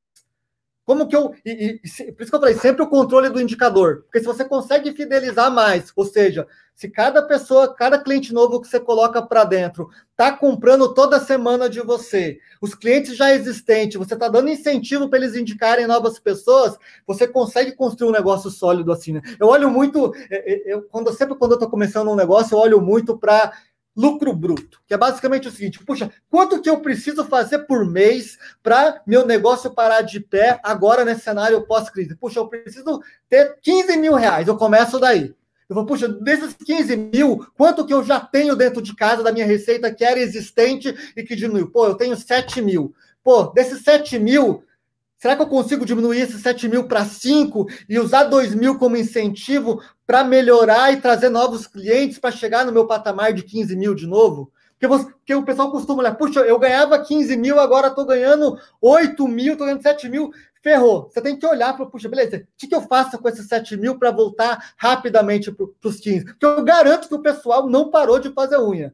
[0.84, 1.32] Como que eu.
[1.44, 4.02] E, e, por isso que eu falei, sempre o controle do indicador.
[4.02, 8.66] Porque se você consegue fidelizar mais, ou seja, se cada pessoa, cada cliente novo que
[8.66, 14.14] você coloca para dentro está comprando toda semana de você, os clientes já existentes, você
[14.14, 16.76] está dando incentivo para eles indicarem novas pessoas,
[17.06, 19.22] você consegue construir um negócio sólido assim, né?
[19.38, 22.58] Eu olho muito, é, é, eu, quando, sempre quando eu estou começando um negócio, eu
[22.58, 23.52] olho muito para
[23.96, 28.38] lucro bruto, que é basicamente o seguinte: puxa, quanto que eu preciso fazer por mês
[28.62, 32.16] para meu negócio parar de pé agora nesse cenário pós-crise?
[32.16, 35.34] Puxa, eu preciso ter 15 mil reais, eu começo daí.
[35.68, 39.32] Eu vou, puxa, desses 15 mil, quanto que eu já tenho dentro de casa da
[39.32, 41.70] minha receita que era existente e que diminuiu?
[41.70, 42.94] Pô, eu tenho 7 mil.
[43.24, 44.64] Pô, desses 7 mil,
[45.22, 48.96] Será que eu consigo diminuir esses 7 mil para 5 e usar 2 mil como
[48.96, 53.94] incentivo para melhorar e trazer novos clientes para chegar no meu patamar de 15 mil
[53.94, 54.50] de novo?
[54.72, 58.58] Porque, você, porque o pessoal costuma olhar, puxa, eu ganhava 15 mil, agora estou ganhando
[58.80, 61.08] 8 mil, estou ganhando 7 mil, ferrou.
[61.08, 63.76] Você tem que olhar para, puxa, beleza, o que, que eu faço com esses 7
[63.76, 66.24] mil para voltar rapidamente para os 15?
[66.24, 68.92] Porque eu garanto que o pessoal não parou de fazer unha.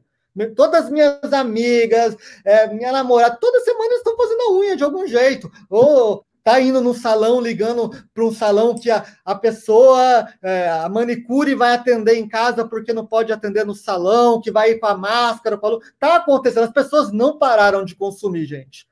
[0.55, 2.15] Todas as minhas amigas,
[2.45, 5.51] é, minha namorada, toda semana estão fazendo a unha de algum jeito.
[5.69, 10.89] Ou tá indo no salão, ligando para um salão que a, a pessoa, é, a
[10.89, 14.87] manicure vai atender em casa porque não pode atender no salão, que vai ir com
[14.87, 15.57] a máscara.
[15.57, 15.81] Falou.
[15.99, 18.87] Tá acontecendo, as pessoas não pararam de consumir, gente.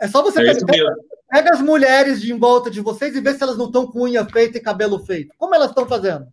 [0.00, 0.94] É só você é pegar,
[1.28, 4.02] pega as mulheres de em volta de vocês e ver se elas não estão com
[4.02, 5.34] unha feita e cabelo feito.
[5.36, 6.26] Como elas estão fazendo?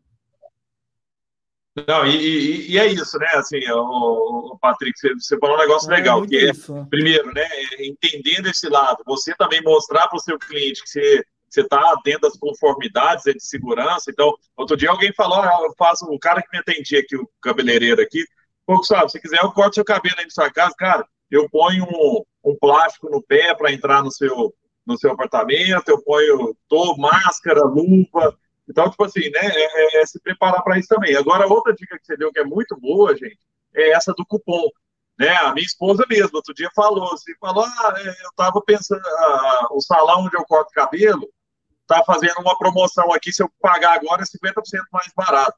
[1.87, 3.27] Não, e, e, e, é isso, né?
[3.35, 6.85] Assim, o, o Patrick, você, você, falou um negócio é, legal, que é, isso.
[6.89, 7.47] primeiro, né,
[7.79, 12.21] entendendo esse lado, você também mostrar para o seu cliente que você você está dentro
[12.21, 14.11] das conformidades de segurança.
[14.11, 17.27] Então, outro dia alguém falou, ah, eu faço, o cara que me atendia aqui, o
[17.41, 18.23] cabeleireiro aqui,
[18.65, 21.85] pouco sabe, se quiser eu corto seu cabelo aí na sua casa, cara, eu ponho
[21.85, 24.53] um, um plástico no pé para entrar no seu
[24.85, 28.35] no seu apartamento, eu ponho tô, máscara, luva.
[28.69, 31.15] Então, tipo assim, né, é, é, é se preparar para isso também.
[31.15, 33.39] Agora, outra dica que você deu que é muito boa, gente,
[33.73, 34.69] é essa do cupom.
[35.17, 39.01] Né, a minha esposa mesmo, outro dia falou assim, falou, ah, é, eu estava pensando,
[39.05, 41.27] ah, o salão onde eu corto cabelo
[41.81, 44.61] está fazendo uma promoção aqui, se eu pagar agora é 50%
[44.93, 45.57] mais barato,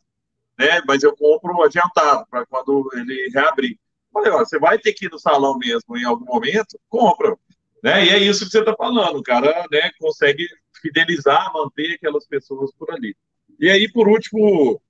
[0.58, 3.78] né, mas eu compro adiantado, para quando ele reabrir.
[4.12, 7.38] Falei, ó, você vai ter que ir no salão mesmo em algum momento, compra,
[7.84, 10.48] né, e é isso que você está falando, o cara, né, consegue
[10.82, 13.16] fidelizar, manter aquelas pessoas por ali.
[13.60, 14.82] E aí, por último,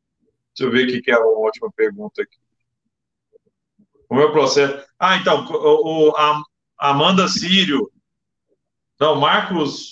[0.55, 2.37] deixa eu ver o que é uma ótima pergunta aqui.
[4.09, 4.85] O meu processo.
[4.99, 7.91] Ah, então, o a Amanda Sírio.
[8.99, 9.91] Não, Marcos,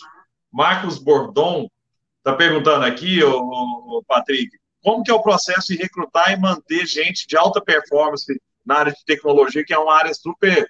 [0.52, 1.70] Marcos Bordon
[2.18, 4.50] está perguntando aqui, o, o, Patrick,
[4.82, 8.91] como que é o processo de recrutar e manter gente de alta performance na área
[8.91, 10.68] de tecnologia, que é uma área super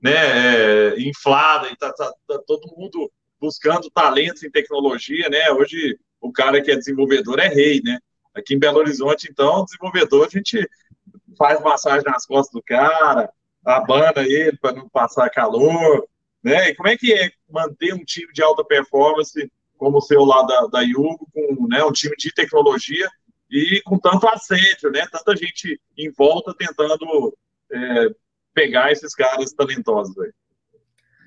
[0.00, 3.10] né, é, inflada, e tá, tá, tá todo mundo
[3.42, 5.50] buscando talentos em tecnologia, né?
[5.50, 7.98] Hoje o cara que é desenvolvedor é rei, né?
[8.32, 10.64] Aqui em Belo Horizonte, então, desenvolvedor, a gente
[11.36, 13.28] faz massagem nas costas do cara,
[13.64, 16.06] abana ele para não passar calor,
[16.40, 16.68] né?
[16.68, 20.42] E como é que é manter um time de alta performance como o seu lá
[20.42, 23.10] da, da Yugo, com né, um time de tecnologia
[23.50, 25.04] e com tanto assédio, né?
[25.10, 27.36] Tanta gente em volta tentando
[27.72, 28.06] é,
[28.54, 30.30] pegar esses caras talentosos aí.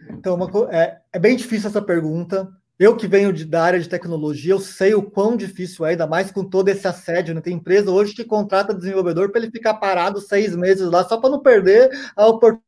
[0.10, 2.48] Então, uma, é, é bem difícil essa pergunta.
[2.78, 6.06] Eu que venho de, da área de tecnologia, eu sei o quão difícil é, ainda
[6.06, 7.34] mais com todo esse assédio.
[7.34, 7.42] Né?
[7.42, 11.30] Tem empresa hoje que contrata desenvolvedor para ele ficar parado seis meses lá, só para
[11.30, 12.66] não perder a oportunidade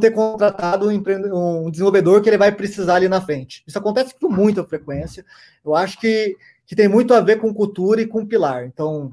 [0.00, 3.64] ter contratado um, desenvolvedor que ele vai precisar ali na frente.
[3.66, 5.24] Isso acontece com muita frequência.
[5.64, 6.36] Eu acho que,
[6.66, 8.66] que tem muito a ver com cultura e com pilar.
[8.66, 9.10] Então,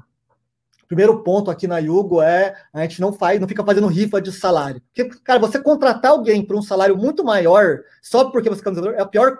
[0.86, 4.32] primeiro ponto aqui na Yugo é a gente não faz, não fica fazendo rifa de
[4.32, 4.80] salário.
[4.94, 8.94] Porque, cara, você contratar alguém por um salário muito maior só porque você é candidato
[8.94, 9.38] é a pior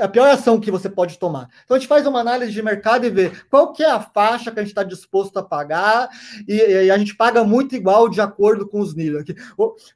[0.00, 1.48] a pior ação que você pode tomar.
[1.64, 4.50] Então a gente faz uma análise de mercado e vê qual que é a faixa
[4.50, 6.08] que a gente está disposto a pagar
[6.48, 9.24] e, e, a gente paga muito igual de acordo com os níveis.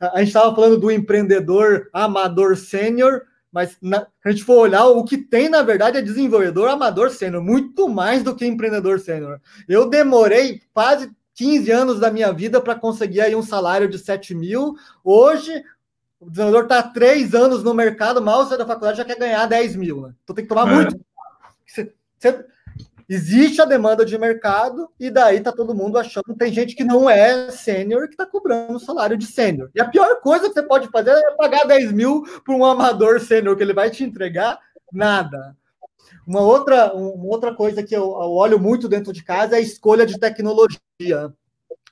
[0.00, 3.22] A gente estava falando do empreendedor amador sênior,
[3.52, 7.42] mas na, a gente for olhar, o que tem, na verdade, é desenvolvedor amador sênior,
[7.42, 9.38] muito mais do que empreendedor sênior.
[9.68, 14.34] Eu demorei quase 15 anos da minha vida para conseguir aí um salário de 7
[14.34, 14.74] mil.
[15.04, 15.62] Hoje,
[16.18, 19.76] o desenvolvedor está três anos no mercado, mal sai da faculdade já quer ganhar 10
[19.76, 20.00] mil.
[20.00, 20.14] Né?
[20.24, 20.74] Então tem que tomar é.
[20.74, 20.98] muito.
[21.66, 22.46] Você, você,
[23.12, 27.08] existe a demanda de mercado e daí tá todo mundo achando tem gente que não
[27.08, 29.70] é sênior que está cobrando salário de sênior.
[29.74, 33.20] E a pior coisa que você pode fazer é pagar 10 mil para um amador
[33.20, 34.58] sênior, que ele vai te entregar
[34.92, 35.56] nada.
[36.26, 39.62] Uma outra, uma outra coisa que eu, eu olho muito dentro de casa é a
[39.62, 41.32] escolha de tecnologia.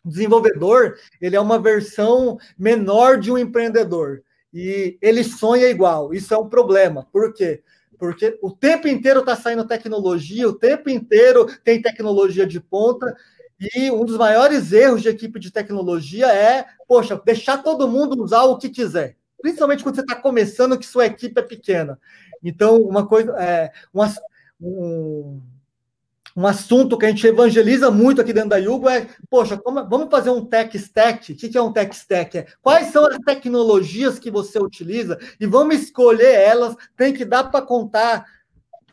[0.04, 4.22] O desenvolvedor, ele é uma versão menor de um empreendedor.
[4.52, 6.14] E ele sonha igual.
[6.14, 7.06] Isso é um problema.
[7.12, 7.50] Por quê?
[7.56, 7.62] porque
[8.42, 13.14] o tempo inteiro está saindo tecnologia, o tempo inteiro tem tecnologia de ponta,
[13.74, 18.44] e um dos maiores erros de equipe de tecnologia é, poxa, deixar todo mundo usar
[18.44, 19.16] o que quiser.
[19.40, 21.98] Principalmente quando você está começando, que sua equipe é pequena.
[22.42, 24.12] Então, uma coisa, é, uma,
[24.60, 25.40] um,
[26.36, 30.08] um assunto que a gente evangeliza muito aqui dentro da Yugo é, poxa, como, vamos
[30.10, 31.32] fazer um tech stack.
[31.32, 32.38] O que é um tech stack?
[32.38, 36.76] É, quais são as tecnologias que você utiliza e vamos escolher elas.
[36.96, 38.24] Tem que dar para contar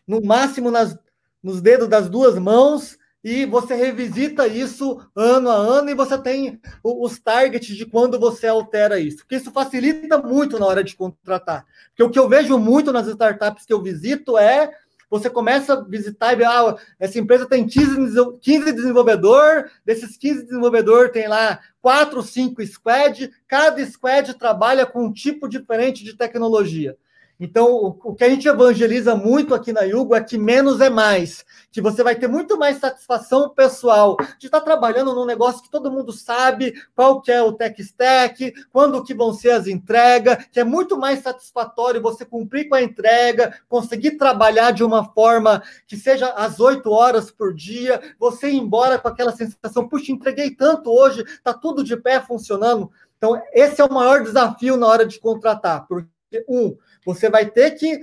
[0.08, 0.98] no máximo nas,
[1.44, 6.62] nos dedos das duas mãos e você revisita isso ano a ano e você tem
[6.84, 9.18] os targets de quando você altera isso.
[9.18, 11.66] Porque isso facilita muito na hora de contratar.
[11.90, 14.72] Porque o que eu vejo muito nas startups que eu visito é
[15.10, 20.44] você começa a visitar e ver, ah, essa empresa tem 15, 15 desenvolvedores, desses 15
[20.44, 26.98] desenvolvedores tem lá 4, 5 squad, cada squad trabalha com um tipo diferente de tecnologia.
[27.40, 31.46] Então, o, que a gente evangeliza muito aqui na Yugo é que menos é mais,
[31.72, 35.92] que você vai ter muito mais satisfação pessoal de estar trabalhando num negócio que todo
[35.92, 40.60] mundo sabe qual que é o tech stack, quando que vão ser as entregas, que
[40.60, 45.96] é muito mais satisfatório você cumprir com a entrega, conseguir trabalhar de uma forma que
[45.96, 50.92] seja às oito horas por dia, você ir embora com aquela sensação, puxa, entreguei tanto
[50.92, 52.90] hoje, tá tudo de pé funcionando.
[53.18, 56.76] Então, esse é o maior desafio na hora de contratar, porque um,
[57.08, 58.02] você vai ter que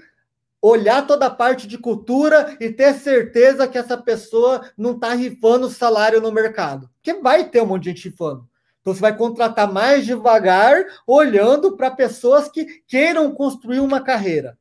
[0.63, 5.69] olhar toda a parte de cultura e ter certeza que essa pessoa não está rifando
[5.69, 6.89] salário no mercado.
[6.95, 8.49] Porque vai ter um monte de gente rifando.
[8.81, 14.57] Então você vai contratar mais devagar, olhando para pessoas que queiram construir uma carreira.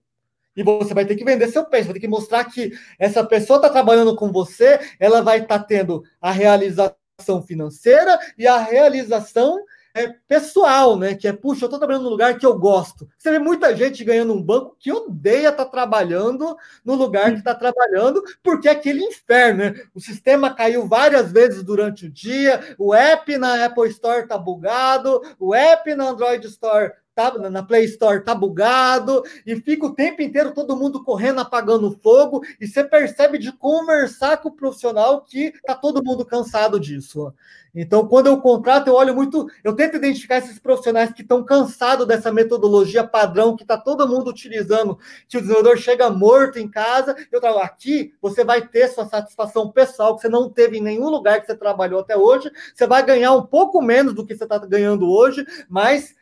[0.58, 3.58] E você vai ter que vender seu peixe, vai ter que mostrar que essa pessoa
[3.58, 9.58] está trabalhando com você, ela vai estar tá tendo a realização financeira e a realização
[9.94, 11.14] é, pessoal, né?
[11.14, 13.08] Que é, puxa, eu estou trabalhando num lugar que eu gosto.
[13.18, 17.39] Você vê muita gente ganhando um banco que odeia estar tá trabalhando no lugar que
[17.39, 19.76] está trabalhando, porque é aquele inferno, né?
[19.94, 25.22] O sistema caiu várias vezes durante o dia, o app na Apple Store está bugado,
[25.39, 30.22] o app na Android Store tá, na Play Store tá bugado, e fica o tempo
[30.22, 35.53] inteiro todo mundo correndo, apagando fogo, e você percebe de conversar com o profissional que
[35.66, 37.34] tá todo mundo cansado disso.
[37.76, 42.05] Então, quando eu contrato, eu olho muito, eu tento identificar esses profissionais que estão cansados
[42.05, 44.97] dessa metodologia padrão que está todo mundo utilizando,
[45.28, 49.72] que o desenvolvedor chega morto em casa, eu trago aqui, você vai ter sua satisfação
[49.72, 53.03] pessoal que você não teve em nenhum lugar que você trabalhou até hoje, você vai
[53.03, 56.14] ganhar um pouco menos do que você está ganhando hoje, mas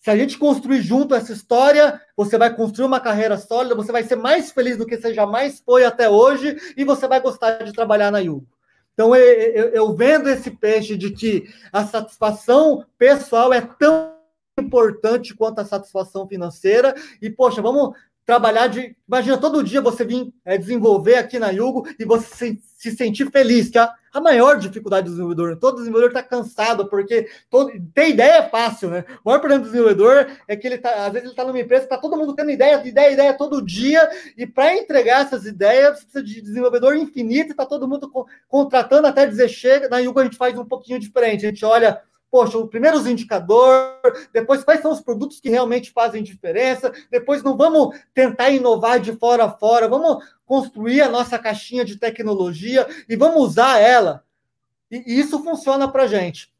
[0.00, 4.02] se a gente construir junto essa história, você vai construir uma carreira sólida, você vai
[4.02, 7.72] ser mais feliz do que você jamais foi até hoje e você vai gostar de
[7.72, 8.46] trabalhar na Yugo.
[8.94, 14.14] Então, eu, eu, eu vendo esse peixe de que a satisfação pessoal é tão
[14.58, 16.94] importante quanto a satisfação financeira.
[17.20, 17.94] E, poxa, vamos
[18.30, 18.94] trabalhar de.
[19.08, 23.28] Imagina todo dia você vir é, desenvolver aqui na Yugo e você se, se sentir
[23.28, 28.10] feliz, que a, a maior dificuldade do desenvolvedor, todo desenvolvedor está cansado, porque todo, ter
[28.10, 29.04] ideia é fácil, né?
[29.24, 31.82] O maior problema do desenvolvedor é que ele tá, às vezes ele está numa empresa,
[31.82, 36.04] está todo mundo tendo ideia, ideia, ideia todo dia, e para entregar essas ideias, você
[36.04, 38.08] precisa de desenvolvedor infinito, está todo mundo
[38.46, 39.88] contratando até dizer chega.
[39.88, 42.00] Na Yugo a gente faz um pouquinho diferente, a gente olha
[42.30, 47.42] poxa, o primeiro os indicadores, depois quais são os produtos que realmente fazem diferença, depois
[47.42, 52.86] não vamos tentar inovar de fora a fora, vamos construir a nossa caixinha de tecnologia
[53.08, 54.24] e vamos usar ela.
[54.90, 56.52] E, isso funciona para a gente.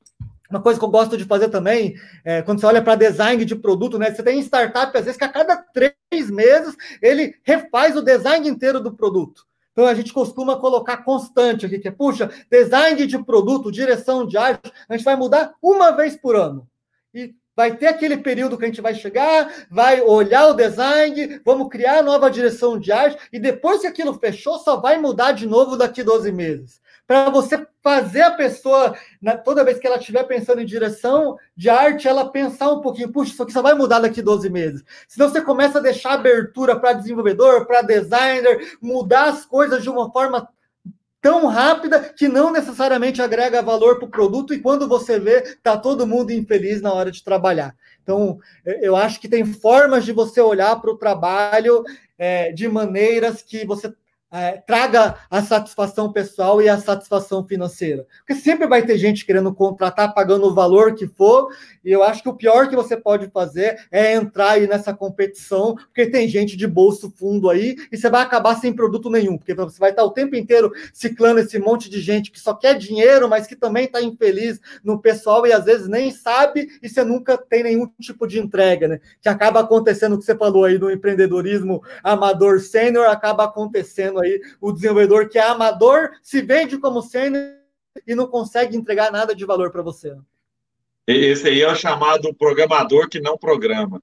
[0.51, 1.95] Uma coisa que eu gosto de fazer também,
[2.25, 4.11] é, quando você olha para design de produto, né?
[4.11, 8.81] Você tem startup, às vezes, que a cada três meses ele refaz o design inteiro
[8.81, 9.47] do produto.
[9.81, 14.37] Então a gente costuma colocar constante aqui, que é, puxa, design de produto, direção de
[14.37, 16.68] arte, a gente vai mudar uma vez por ano.
[17.14, 21.70] E vai ter aquele período que a gente vai chegar, vai olhar o design, vamos
[21.70, 25.78] criar nova direção de arte, e depois que aquilo fechou, só vai mudar de novo
[25.78, 26.78] daqui 12 meses
[27.11, 31.69] para você fazer a pessoa, na, toda vez que ela estiver pensando em direção de
[31.69, 34.85] arte, ela pensar um pouquinho, puxa, isso aqui só vai mudar daqui 12 meses.
[35.09, 40.09] Senão você começa a deixar abertura para desenvolvedor, para designer, mudar as coisas de uma
[40.13, 40.49] forma
[41.21, 45.77] tão rápida que não necessariamente agrega valor para o produto e quando você vê, tá
[45.77, 47.75] todo mundo infeliz na hora de trabalhar.
[48.05, 51.83] Então, eu acho que tem formas de você olhar para o trabalho
[52.17, 53.93] é, de maneiras que você
[54.33, 58.07] é, traga a satisfação pessoal e a satisfação financeira.
[58.18, 61.49] Porque sempre vai ter gente querendo contratar, pagando o valor que for,
[61.85, 65.74] e eu acho que o pior que você pode fazer é entrar aí nessa competição,
[65.74, 69.55] porque tem gente de bolso fundo aí, e você vai acabar sem produto nenhum, porque
[69.55, 73.28] você vai estar o tempo inteiro ciclando esse monte de gente que só quer dinheiro,
[73.28, 77.37] mas que também está infeliz no pessoal e às vezes nem sabe, e você nunca
[77.37, 79.01] tem nenhum tipo de entrega, né?
[79.20, 84.41] Que acaba acontecendo o que você falou aí do empreendedorismo amador sênior, acaba acontecendo aí
[84.61, 87.55] o desenvolvedor que é amador se vende como sênior
[88.07, 90.16] e não consegue entregar nada de valor para você.
[91.07, 94.01] Esse aí é o chamado programador que não programa.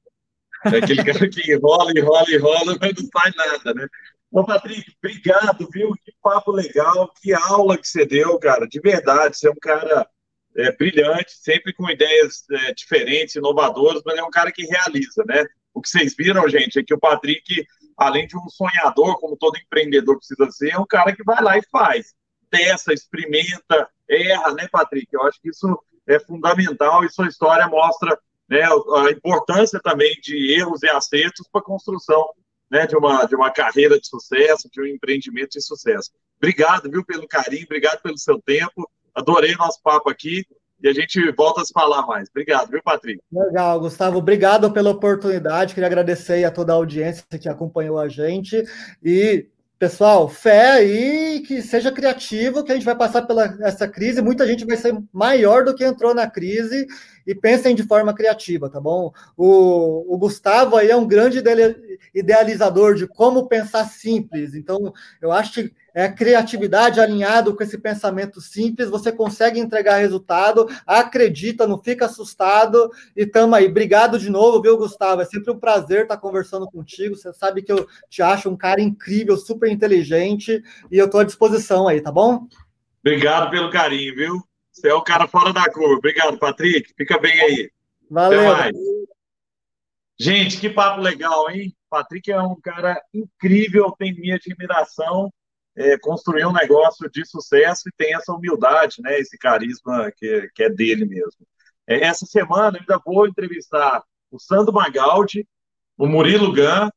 [0.65, 3.87] É aquele cara que enrola, enrola, enrola, mas não faz nada, né?
[4.31, 5.93] Ô, Patrick, obrigado, viu?
[6.03, 8.67] Que papo legal, que aula que você deu, cara.
[8.67, 10.07] De verdade, você é um cara
[10.55, 15.45] é, brilhante, sempre com ideias é, diferentes, inovadoras, mas é um cara que realiza, né?
[15.73, 17.65] O que vocês viram, gente, é que o Patrick
[17.97, 21.57] além de um sonhador, como todo empreendedor precisa ser, é um cara que vai lá
[21.57, 22.13] e faz.
[22.49, 25.07] Testa, experimenta, erra, né, Patrick?
[25.11, 28.17] Eu acho que isso é fundamental e sua história mostra
[28.47, 32.29] né, a importância também de erros e acertos para a construção
[32.69, 36.11] né, de, uma, de uma carreira de sucesso, de um empreendimento de sucesso.
[36.37, 38.89] Obrigado, viu, pelo carinho, obrigado pelo seu tempo.
[39.13, 40.45] Adorei nosso papo aqui
[40.81, 42.29] e a gente volta a se falar mais.
[42.29, 43.19] Obrigado, viu, Patrick?
[43.31, 44.19] Legal, Gustavo.
[44.19, 45.73] Obrigado pela oportunidade.
[45.73, 48.63] Queria agradecer a toda a audiência que acompanhou a gente.
[49.03, 49.47] E,
[49.79, 54.21] pessoal, fé aí que seja criativo, que a gente vai passar pela essa crise.
[54.21, 56.85] Muita gente vai ser maior do que entrou na crise
[57.25, 59.11] e pensem de forma criativa, tá bom?
[59.35, 61.41] O, o Gustavo aí é um grande
[62.13, 64.53] idealizador de como pensar simples.
[64.53, 70.67] Então, eu acho que é criatividade alinhado com esse pensamento simples, você consegue entregar resultado,
[70.85, 73.65] acredita, não fica assustado e tamo aí.
[73.65, 75.23] Obrigado de novo, viu, Gustavo?
[75.23, 77.15] É sempre um prazer estar conversando contigo.
[77.15, 80.61] Você sabe que eu te acho um cara incrível, super inteligente
[80.91, 82.47] e eu estou à disposição aí, tá bom?
[83.03, 84.43] Obrigado pelo carinho, viu?
[84.71, 85.95] Você é o cara fora da curva.
[85.95, 86.93] Obrigado, Patrick.
[86.95, 87.71] Fica bem aí.
[88.07, 88.39] Valeu.
[90.19, 91.75] Gente, que papo legal, hein?
[91.89, 95.31] Patrick é um cara incrível, tem minha admiração
[95.77, 100.63] é, construir um negócio de sucesso e tem essa humildade, né, esse carisma que, que
[100.63, 101.45] é dele mesmo.
[101.85, 105.47] É, essa semana eu ainda vou entrevistar o Sandro Magaldi,
[105.95, 106.89] o Murilo Gan,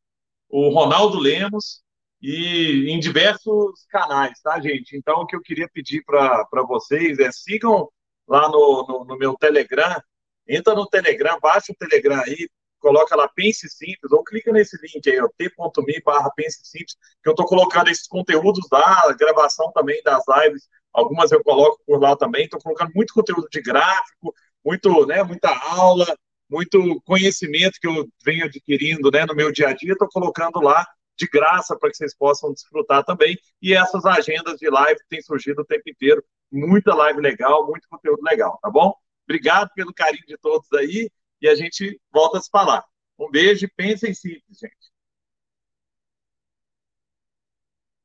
[0.49, 1.83] o Ronaldo Lemos
[2.23, 4.97] e em diversos canais, tá, gente?
[4.97, 7.89] Então, o que eu queria pedir para vocês é sigam
[8.27, 10.01] lá no, no, no, meu Telegram,
[10.47, 12.49] entra no Telegram, baixa o Telegram aí,
[12.81, 17.33] coloca lá Pense Simples, ou clica nesse link aí, t.me barra Pense Simples, que eu
[17.33, 22.45] estou colocando esses conteúdos lá, gravação também das lives, algumas eu coloco por lá também,
[22.45, 24.35] estou colocando muito conteúdo de gráfico,
[24.65, 26.07] muito, né, muita aula,
[26.51, 30.85] muito conhecimento que eu venho adquirindo né, no meu dia a dia, estou colocando lá
[31.17, 33.39] de graça para que vocês possam desfrutar também.
[33.61, 36.25] E essas agendas de live têm surgido o tempo inteiro.
[36.51, 38.95] Muita live legal, muito conteúdo legal, tá bom?
[39.25, 41.11] Obrigado pelo carinho de todos aí
[41.41, 42.85] e a gente volta a se falar.
[43.19, 44.90] Um beijo e pensem simples, gente.